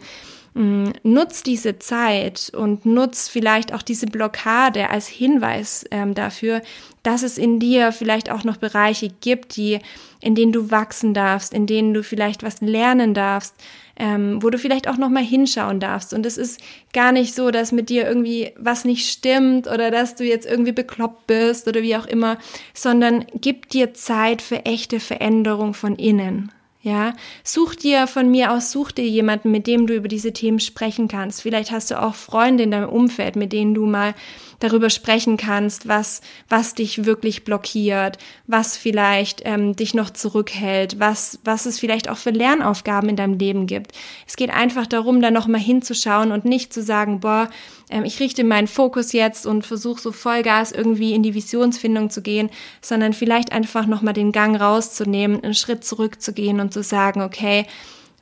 nutz 0.53 1.43
diese 1.43 1.79
Zeit 1.79 2.51
und 2.53 2.85
nutz 2.85 3.29
vielleicht 3.29 3.73
auch 3.73 3.81
diese 3.81 4.05
Blockade 4.05 4.89
als 4.89 5.07
Hinweis 5.07 5.85
ähm, 5.91 6.13
dafür, 6.13 6.61
dass 7.03 7.23
es 7.23 7.37
in 7.37 7.59
dir 7.59 7.93
vielleicht 7.93 8.29
auch 8.29 8.43
noch 8.43 8.57
Bereiche 8.57 9.09
gibt, 9.21 9.55
die, 9.55 9.79
in 10.19 10.35
denen 10.35 10.51
du 10.51 10.69
wachsen 10.69 11.13
darfst, 11.13 11.53
in 11.53 11.67
denen 11.67 11.93
du 11.93 12.03
vielleicht 12.03 12.43
was 12.43 12.59
lernen 12.59 13.13
darfst, 13.13 13.55
ähm, 13.95 14.43
wo 14.43 14.49
du 14.49 14.57
vielleicht 14.57 14.89
auch 14.89 14.97
noch 14.97 15.09
mal 15.09 15.23
hinschauen 15.23 15.79
darfst. 15.79 16.13
Und 16.13 16.25
es 16.25 16.37
ist 16.37 16.59
gar 16.91 17.13
nicht 17.13 17.33
so, 17.33 17.49
dass 17.49 17.71
mit 17.71 17.89
dir 17.89 18.05
irgendwie 18.05 18.51
was 18.57 18.83
nicht 18.83 19.09
stimmt 19.09 19.67
oder 19.67 19.89
dass 19.89 20.15
du 20.15 20.25
jetzt 20.25 20.45
irgendwie 20.45 20.73
bekloppt 20.73 21.27
bist 21.27 21.67
oder 21.67 21.81
wie 21.81 21.95
auch 21.95 22.07
immer, 22.07 22.37
sondern 22.73 23.25
gib 23.35 23.69
dir 23.69 23.93
Zeit 23.93 24.41
für 24.41 24.65
echte 24.65 24.99
Veränderung 24.99 25.73
von 25.73 25.95
innen. 25.95 26.51
Ja, 26.83 27.13
such 27.43 27.75
dir 27.75 28.07
von 28.07 28.31
mir 28.31 28.51
aus, 28.51 28.71
such 28.71 28.91
dir 28.91 29.07
jemanden, 29.07 29.51
mit 29.51 29.67
dem 29.67 29.85
du 29.85 29.93
über 29.93 30.07
diese 30.07 30.33
Themen 30.33 30.59
sprechen 30.59 31.07
kannst. 31.07 31.43
Vielleicht 31.43 31.69
hast 31.69 31.91
du 31.91 32.01
auch 32.01 32.15
Freunde 32.15 32.63
in 32.63 32.71
deinem 32.71 32.89
Umfeld, 32.89 33.35
mit 33.35 33.53
denen 33.53 33.75
du 33.75 33.85
mal 33.85 34.15
darüber 34.61 34.89
sprechen 34.89 35.35
kannst, 35.35 35.87
was, 35.87 36.21
was 36.47 36.73
dich 36.73 37.05
wirklich 37.05 37.43
blockiert, 37.43 38.17
was 38.47 38.77
vielleicht 38.77 39.41
ähm, 39.43 39.75
dich 39.75 39.93
noch 39.93 40.11
zurückhält, 40.11 40.99
was, 40.99 41.39
was 41.43 41.65
es 41.65 41.79
vielleicht 41.79 42.09
auch 42.09 42.17
für 42.17 42.29
Lernaufgaben 42.29 43.09
in 43.09 43.15
deinem 43.15 43.37
Leben 43.37 43.67
gibt. 43.67 43.91
Es 44.27 44.35
geht 44.37 44.51
einfach 44.51 44.87
darum, 44.87 45.21
da 45.21 45.31
nochmal 45.31 45.59
hinzuschauen 45.59 46.31
und 46.31 46.45
nicht 46.45 46.71
zu 46.73 46.81
sagen, 46.81 47.19
boah, 47.19 47.49
ähm, 47.89 48.05
ich 48.05 48.19
richte 48.19 48.43
meinen 48.43 48.67
Fokus 48.67 49.11
jetzt 49.11 49.45
und 49.45 49.65
versuche 49.65 49.99
so 49.99 50.11
Vollgas 50.11 50.71
irgendwie 50.71 51.13
in 51.13 51.23
die 51.23 51.33
Visionsfindung 51.33 52.09
zu 52.09 52.21
gehen, 52.21 52.49
sondern 52.81 53.13
vielleicht 53.13 53.51
einfach 53.51 53.87
nochmal 53.87 54.13
den 54.13 54.31
Gang 54.31 54.59
rauszunehmen, 54.59 55.43
einen 55.43 55.55
Schritt 55.55 55.83
zurückzugehen 55.83 56.59
und 56.59 56.71
zu 56.71 56.83
sagen, 56.83 57.21
okay, 57.21 57.65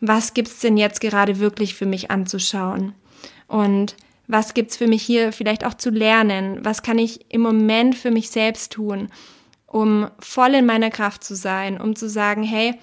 was 0.02 0.34
gibt's 0.34 0.60
denn 0.60 0.78
jetzt 0.78 1.02
gerade 1.02 1.40
wirklich 1.40 1.76
für 1.76 1.86
mich 1.86 2.10
anzuschauen? 2.10 2.94
Und 3.48 3.96
was 4.30 4.54
gibt's 4.54 4.78
für 4.78 4.88
mich 4.88 5.02
hier 5.02 5.32
vielleicht 5.34 5.66
auch 5.66 5.74
zu 5.74 5.90
lernen? 5.90 6.60
Was 6.64 6.84
kann 6.84 7.00
ich 7.00 7.26
im 7.30 7.42
Moment 7.42 7.96
für 7.96 8.12
mich 8.12 8.30
selbst 8.30 8.72
tun, 8.72 9.10
um 9.66 10.08
voll 10.20 10.54
in 10.54 10.68
meiner 10.68 10.92
Kraft 10.92 11.24
zu 11.24 11.36
sein, 11.36 11.82
um 11.82 11.96
zu 11.96 12.08
sagen, 12.08 12.44
hey, 12.44 12.76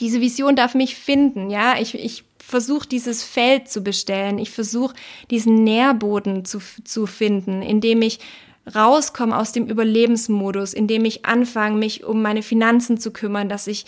diese 0.00 0.20
Vision 0.20 0.56
darf 0.56 0.74
mich 0.74 0.96
finden, 0.96 1.50
ja, 1.50 1.78
ich, 1.78 1.94
ich 1.94 2.24
versuche 2.40 2.88
dieses 2.88 3.22
Feld 3.22 3.70
zu 3.70 3.82
bestellen, 3.82 4.38
ich 4.38 4.50
versuche 4.50 4.96
diesen 5.30 5.62
Nährboden 5.62 6.44
zu, 6.44 6.58
zu 6.84 7.06
finden, 7.06 7.62
indem 7.62 8.02
ich 8.02 8.18
rauskomme 8.74 9.38
aus 9.38 9.52
dem 9.52 9.68
Überlebensmodus, 9.68 10.74
indem 10.74 11.04
ich 11.04 11.24
anfange, 11.24 11.76
mich 11.76 12.02
um 12.02 12.22
meine 12.22 12.42
Finanzen 12.42 12.98
zu 12.98 13.12
kümmern, 13.12 13.48
dass 13.48 13.68
ich 13.68 13.86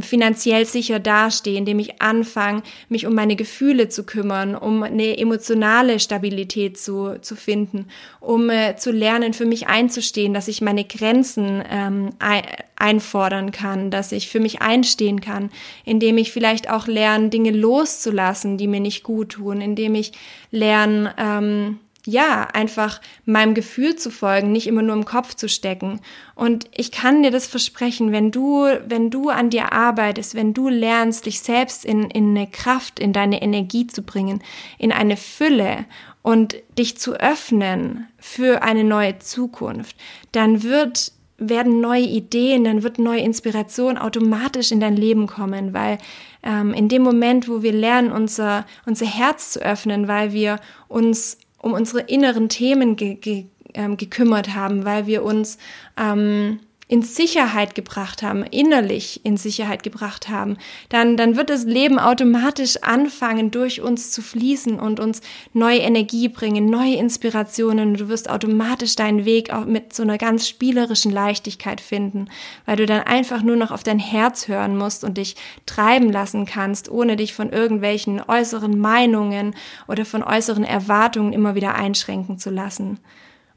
finanziell 0.00 0.66
sicher 0.66 1.00
dastehe, 1.00 1.58
indem 1.58 1.78
ich 1.78 2.00
anfange, 2.00 2.62
mich 2.88 3.06
um 3.06 3.14
meine 3.14 3.36
Gefühle 3.36 3.88
zu 3.88 4.04
kümmern, 4.04 4.54
um 4.54 4.82
eine 4.82 5.18
emotionale 5.18 5.98
Stabilität 5.98 6.78
zu, 6.78 7.20
zu 7.20 7.34
finden, 7.34 7.86
um 8.20 8.50
äh, 8.50 8.76
zu 8.76 8.92
lernen, 8.92 9.32
für 9.34 9.46
mich 9.46 9.66
einzustehen, 9.66 10.32
dass 10.32 10.48
ich 10.48 10.60
meine 10.60 10.84
Grenzen 10.84 11.62
ähm, 11.68 12.10
ein, 12.18 12.42
einfordern 12.76 13.50
kann, 13.52 13.90
dass 13.90 14.12
ich 14.12 14.28
für 14.28 14.40
mich 14.40 14.62
einstehen 14.62 15.20
kann, 15.20 15.50
indem 15.84 16.18
ich 16.18 16.32
vielleicht 16.32 16.70
auch 16.70 16.86
lerne, 16.86 17.28
Dinge 17.28 17.50
loszulassen, 17.50 18.56
die 18.56 18.68
mir 18.68 18.80
nicht 18.80 19.02
gut 19.02 19.30
tun, 19.32 19.60
indem 19.60 19.94
ich 19.94 20.12
lerne, 20.50 21.14
ähm, 21.18 21.78
ja, 22.06 22.48
einfach 22.52 23.00
meinem 23.24 23.54
Gefühl 23.54 23.96
zu 23.96 24.10
folgen, 24.10 24.52
nicht 24.52 24.66
immer 24.66 24.82
nur 24.82 24.96
im 24.96 25.04
Kopf 25.04 25.34
zu 25.34 25.48
stecken. 25.48 26.00
Und 26.34 26.64
ich 26.74 26.92
kann 26.92 27.22
dir 27.22 27.30
das 27.30 27.46
versprechen, 27.46 28.12
wenn 28.12 28.30
du, 28.30 28.66
wenn 28.86 29.10
du 29.10 29.28
an 29.28 29.50
dir 29.50 29.72
arbeitest, 29.72 30.34
wenn 30.34 30.54
du 30.54 30.68
lernst, 30.68 31.26
dich 31.26 31.40
selbst 31.40 31.84
in, 31.84 32.10
in 32.10 32.30
eine 32.30 32.46
Kraft, 32.46 32.98
in 32.98 33.12
deine 33.12 33.42
Energie 33.42 33.86
zu 33.86 34.02
bringen, 34.02 34.42
in 34.78 34.92
eine 34.92 35.16
Fülle 35.16 35.84
und 36.22 36.56
dich 36.78 36.98
zu 36.98 37.14
öffnen 37.14 38.08
für 38.18 38.62
eine 38.62 38.84
neue 38.84 39.18
Zukunft, 39.18 39.96
dann 40.32 40.62
wird 40.62 41.12
werden 41.42 41.80
neue 41.80 42.02
Ideen, 42.02 42.64
dann 42.64 42.82
wird 42.82 42.98
neue 42.98 43.22
Inspiration 43.22 43.96
automatisch 43.96 44.72
in 44.72 44.80
dein 44.80 44.94
Leben 44.94 45.26
kommen, 45.26 45.72
weil 45.72 45.96
ähm, 46.42 46.74
in 46.74 46.88
dem 46.88 47.02
Moment, 47.02 47.48
wo 47.48 47.62
wir 47.62 47.72
lernen, 47.72 48.12
unser, 48.12 48.66
unser 48.84 49.06
Herz 49.06 49.52
zu 49.52 49.60
öffnen, 49.60 50.06
weil 50.06 50.32
wir 50.32 50.60
uns 50.86 51.38
um 51.62 51.72
unsere 51.72 52.00
inneren 52.00 52.48
Themen 52.48 52.96
ge 52.96 53.14
ge 53.14 53.46
ähm, 53.74 53.96
gekümmert 53.96 54.54
haben, 54.54 54.84
weil 54.84 55.06
wir 55.06 55.22
uns 55.22 55.58
ähm, 55.96 56.60
in 56.90 57.02
Sicherheit 57.02 57.76
gebracht 57.76 58.24
haben, 58.24 58.42
innerlich 58.42 59.24
in 59.24 59.36
Sicherheit 59.36 59.84
gebracht 59.84 60.28
haben, 60.28 60.56
dann, 60.88 61.16
dann 61.16 61.36
wird 61.36 61.48
das 61.48 61.62
Leben 61.62 62.00
automatisch 62.00 62.78
anfangen, 62.82 63.52
durch 63.52 63.80
uns 63.80 64.10
zu 64.10 64.22
fließen 64.22 64.80
und 64.80 64.98
uns 64.98 65.20
neue 65.52 65.78
Energie 65.78 66.28
bringen, 66.28 66.68
neue 66.68 66.96
Inspirationen. 66.96 67.94
Du 67.94 68.08
wirst 68.08 68.28
automatisch 68.28 68.96
deinen 68.96 69.24
Weg 69.24 69.52
auch 69.52 69.66
mit 69.66 69.94
so 69.94 70.02
einer 70.02 70.18
ganz 70.18 70.48
spielerischen 70.48 71.12
Leichtigkeit 71.12 71.80
finden, 71.80 72.28
weil 72.66 72.74
du 72.74 72.86
dann 72.86 73.02
einfach 73.02 73.44
nur 73.44 73.54
noch 73.54 73.70
auf 73.70 73.84
dein 73.84 74.00
Herz 74.00 74.48
hören 74.48 74.76
musst 74.76 75.04
und 75.04 75.16
dich 75.16 75.36
treiben 75.66 76.10
lassen 76.10 76.44
kannst, 76.44 76.90
ohne 76.90 77.14
dich 77.14 77.34
von 77.34 77.50
irgendwelchen 77.50 78.20
äußeren 78.20 78.76
Meinungen 78.76 79.54
oder 79.86 80.04
von 80.04 80.24
äußeren 80.24 80.64
Erwartungen 80.64 81.32
immer 81.32 81.54
wieder 81.54 81.76
einschränken 81.76 82.36
zu 82.36 82.50
lassen. 82.50 82.98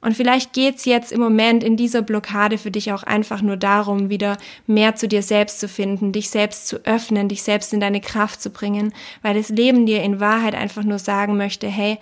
Und 0.04 0.18
vielleicht 0.18 0.52
geht's 0.52 0.84
jetzt 0.84 1.14
im 1.14 1.22
Moment 1.22 1.64
in 1.64 1.78
dieser 1.78 2.02
Blockade 2.02 2.58
für 2.58 2.72
dich 2.72 2.92
auch 2.92 3.04
einfach 3.04 3.42
nur 3.42 3.56
darum, 3.56 4.10
wieder 4.10 4.38
mehr 4.68 4.96
zu 4.96 5.08
dir 5.08 5.24
selbst 5.24 5.62
zu 5.62 5.70
finden, 5.70 6.12
dich 6.12 6.30
selbst 6.30 6.68
zu 6.68 6.86
öffnen, 6.86 7.30
dich 7.30 7.42
selbst 7.42 7.72
in 7.72 7.80
deine 7.80 8.02
Kraft 8.02 8.42
zu 8.42 8.50
bringen, 8.50 8.94
weil 9.22 9.34
das 9.34 9.48
Leben 9.48 9.86
dir 9.86 10.04
in 10.04 10.20
Wahrheit 10.20 10.56
einfach 10.56 10.84
nur 10.84 11.00
sagen 11.00 11.38
möchte, 11.38 11.68
hey, 11.68 12.00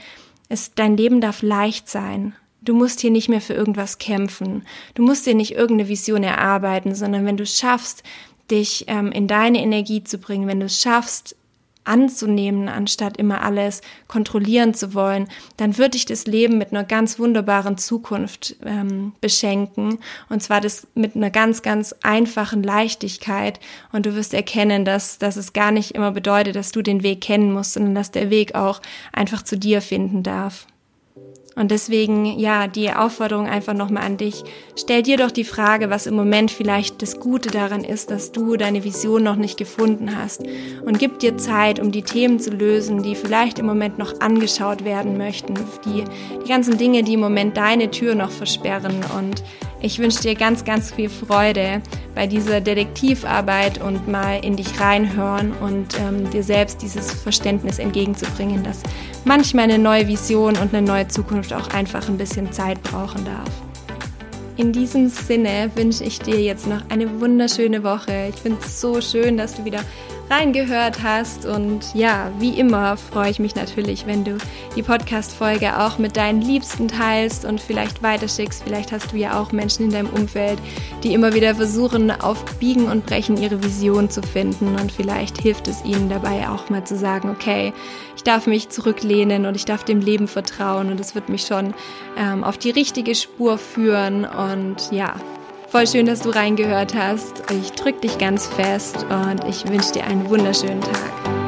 es, 0.50 0.74
dein 0.74 0.98
Leben 0.98 1.22
darf 1.22 1.44
leicht 1.44 1.90
sein. 1.90 2.34
Du 2.64 2.74
musst 2.74 3.02
hier 3.02 3.12
nicht 3.12 3.30
mehr 3.30 3.40
für 3.40 3.54
irgendwas 3.54 4.00
kämpfen. 4.00 4.64
Du 4.96 5.04
musst 5.04 5.28
dir 5.28 5.36
nicht 5.36 5.52
irgendeine 5.52 5.88
Vision 5.88 6.24
erarbeiten, 6.24 6.96
sondern 6.96 7.28
wenn 7.28 7.38
du 7.38 7.46
schaffst, 7.46 8.02
dich 8.50 8.86
ähm, 8.88 9.12
in 9.12 9.28
deine 9.28 9.62
Energie 9.62 10.04
zu 10.04 10.18
bringen, 10.18 10.48
wenn 10.48 10.60
du 10.60 10.66
es 10.66 10.82
schaffst, 10.82 11.36
anzunehmen, 11.84 12.70
anstatt 12.70 13.18
immer 13.18 13.42
alles 13.42 13.82
kontrollieren 14.08 14.74
zu 14.74 14.94
wollen, 14.94 15.28
dann 15.58 15.78
wird 15.78 15.96
dich 15.96 16.06
das 16.06 16.26
Leben 16.26 16.58
mit 16.58 16.72
einer 16.72 16.84
ganz 16.84 17.20
wunderbaren 17.20 17.78
Zukunft 17.78 18.56
ähm, 18.66 19.14
beschenken. 19.22 20.00
Und 20.30 20.44
zwar 20.44 20.62
das 20.62 20.88
mit 20.94 21.16
einer 21.16 21.32
ganz, 21.32 21.62
ganz 21.62 21.96
einfachen 22.04 22.64
Leichtigkeit. 22.64 23.60
Und 23.92 24.06
du 24.06 24.16
wirst 24.16 24.34
erkennen, 24.34 24.86
dass, 24.86 25.18
dass 25.18 25.38
es 25.38 25.54
gar 25.54 25.72
nicht 25.72 25.92
immer 25.92 26.12
bedeutet, 26.12 26.56
dass 26.56 26.72
du 26.72 26.82
den 26.82 27.04
Weg 27.04 27.22
kennen 27.22 27.52
musst, 27.52 27.74
sondern 27.74 27.96
dass 27.96 28.12
der 28.12 28.30
Weg 28.30 28.56
auch 28.56 28.82
einfach 29.12 29.42
zu 29.42 29.58
dir 29.58 29.82
finden 29.82 30.24
darf. 30.24 30.68
Und 31.56 31.70
deswegen, 31.70 32.26
ja, 32.40 32.68
die 32.68 32.94
Aufforderung 32.94 33.48
einfach 33.48 33.74
nochmal 33.74 34.04
an 34.04 34.16
dich. 34.16 34.44
Stell 34.78 35.04
dir 35.04 35.18
doch 35.18 35.32
die 35.32 35.44
Frage, 35.44 35.90
was 35.90 36.08
im 36.08 36.16
Moment 36.16 36.50
vielleicht 36.50 37.02
das 37.02 37.20
Gute 37.20 37.50
daran 37.52 37.84
ist, 37.84 38.10
dass 38.10 38.32
du 38.32 38.56
deine 38.56 38.86
Vision 38.86 39.24
noch 39.24 39.36
nicht 39.36 39.58
gefunden 39.58 40.16
hast. 40.16 40.44
Und 40.86 40.98
gib 40.98 41.20
dir 41.20 41.38
Zeit, 41.38 41.80
um 41.80 41.92
die 41.92 42.04
Themen 42.04 42.40
zu 42.40 42.52
lösen, 42.52 43.04
die 43.04 43.16
vielleicht 43.16 43.60
im 43.60 43.66
Moment 43.66 43.98
noch 43.98 44.22
angeschaut 44.22 44.86
werden 44.86 45.18
möchten. 45.18 45.56
Die, 45.86 46.06
die 46.44 46.48
ganzen 46.48 46.78
Dinge, 46.78 47.04
die 47.04 47.16
im 47.16 47.20
Moment 47.20 47.58
deine 47.58 47.92
Tür 47.92 48.16
noch 48.16 48.32
versperren. 48.32 48.96
Und 49.18 49.44
ich 49.82 50.00
wünsche 50.00 50.22
dir 50.22 50.36
ganz, 50.36 50.64
ganz 50.64 50.92
viel 50.92 51.10
Freude 51.10 51.82
bei 52.14 52.28
dieser 52.28 52.62
Detektivarbeit 52.62 53.82
und 53.82 54.08
mal 54.08 54.44
in 54.44 54.56
dich 54.56 54.80
reinhören 54.80 55.54
und 55.54 56.00
ähm, 56.00 56.30
dir 56.30 56.44
selbst 56.44 56.82
dieses 56.82 57.12
Verständnis 57.12 57.80
entgegenzubringen, 57.80 58.64
dass 58.64 58.84
manchmal 59.26 59.66
eine 59.66 59.80
neue 59.80 60.08
Vision 60.08 60.58
und 60.58 60.74
eine 60.74 60.86
neue 60.86 61.08
Zukunft 61.08 61.54
auch 61.54 61.70
einfach 61.70 62.08
ein 62.08 62.18
bisschen 62.18 62.52
Zeit 62.52 62.82
brauchen 62.84 63.26
darf. 63.26 63.50
In 64.58 64.74
diesem 64.74 65.10
Sinne 65.10 65.72
wünsche 65.76 66.04
ich 66.04 66.20
dir 66.20 66.40
jetzt 66.40 66.68
noch 66.68 66.82
eine 66.90 67.20
wunderschöne 67.20 67.84
Woche. 67.84 68.28
Ich 68.30 68.42
finde 68.42 68.60
es 68.64 68.80
so 68.80 69.02
schön, 69.02 69.38
dass 69.38 69.56
du 69.56 69.66
wieder 69.66 69.80
reingehört 70.32 71.04
hast. 71.04 71.46
Und 71.46 71.94
ja, 71.94 72.32
wie 72.40 72.58
immer 72.58 72.98
freue 72.98 73.30
ich 73.30 73.40
mich 73.40 73.56
natürlich, 73.56 74.08
wenn 74.08 74.24
du 74.24 74.38
die 74.76 74.82
Podcast-Folge 74.82 75.78
auch 75.80 75.98
mit 75.98 76.16
deinen 76.16 76.42
Liebsten 76.42 76.88
teilst 76.88 77.44
und 77.46 77.60
vielleicht 77.60 78.02
weiterschickst. 78.02 78.64
Vielleicht 78.64 78.92
hast 78.92 79.12
du 79.12 79.18
ja 79.18 79.40
auch 79.40 79.52
Menschen 79.52 79.86
in 79.86 79.92
deinem 79.92 80.10
Umfeld, 80.10 80.58
die 81.04 81.14
immer 81.14 81.34
wieder 81.34 81.54
versuchen, 81.56 82.10
auf 82.10 82.44
Biegen 82.60 82.88
und 82.88 83.06
Brechen 83.06 83.38
ihre 83.38 83.62
Vision 83.62 84.10
zu 84.10 84.22
finden. 84.22 84.76
Und 84.76 84.92
vielleicht 84.92 85.40
hilft 85.40 85.68
es 85.68 85.84
ihnen 85.84 86.10
dabei 86.10 86.48
auch 86.48 86.70
mal 86.70 86.86
zu 86.86 86.96
sagen, 86.96 87.30
okay, 87.30 87.74
ich 88.16 88.24
darf 88.24 88.48
mich 88.48 88.70
zurücklehnen 88.70 89.46
und 89.46 89.56
ich 89.56 89.66
darf 89.66 89.84
dem 89.84 90.00
Leben 90.00 90.28
vertrauen 90.28 90.92
und 90.92 91.00
es 91.00 91.16
wird 91.16 91.28
mich 91.28 91.42
schon 91.42 91.74
ähm, 92.18 92.44
auf 92.44 92.58
die 92.58 92.72
richtige 92.72 93.16
Spur 93.16 93.58
führen. 93.58 94.26
Und 94.26 94.92
ja, 94.92 95.16
Voll 95.72 95.88
schön, 95.88 96.06
dass 96.06 96.20
du 96.20 96.32
reingehört 96.32 96.94
hast. 96.94 97.50
Ich 97.50 97.72
drücke 97.72 98.02
dich 98.02 98.18
ganz 98.18 98.46
fest 98.46 99.06
und 99.10 99.46
ich 99.48 99.66
wünsche 99.70 99.94
dir 99.94 100.04
einen 100.04 100.30
wunderschönen 100.30 100.82
Tag. 100.82 101.41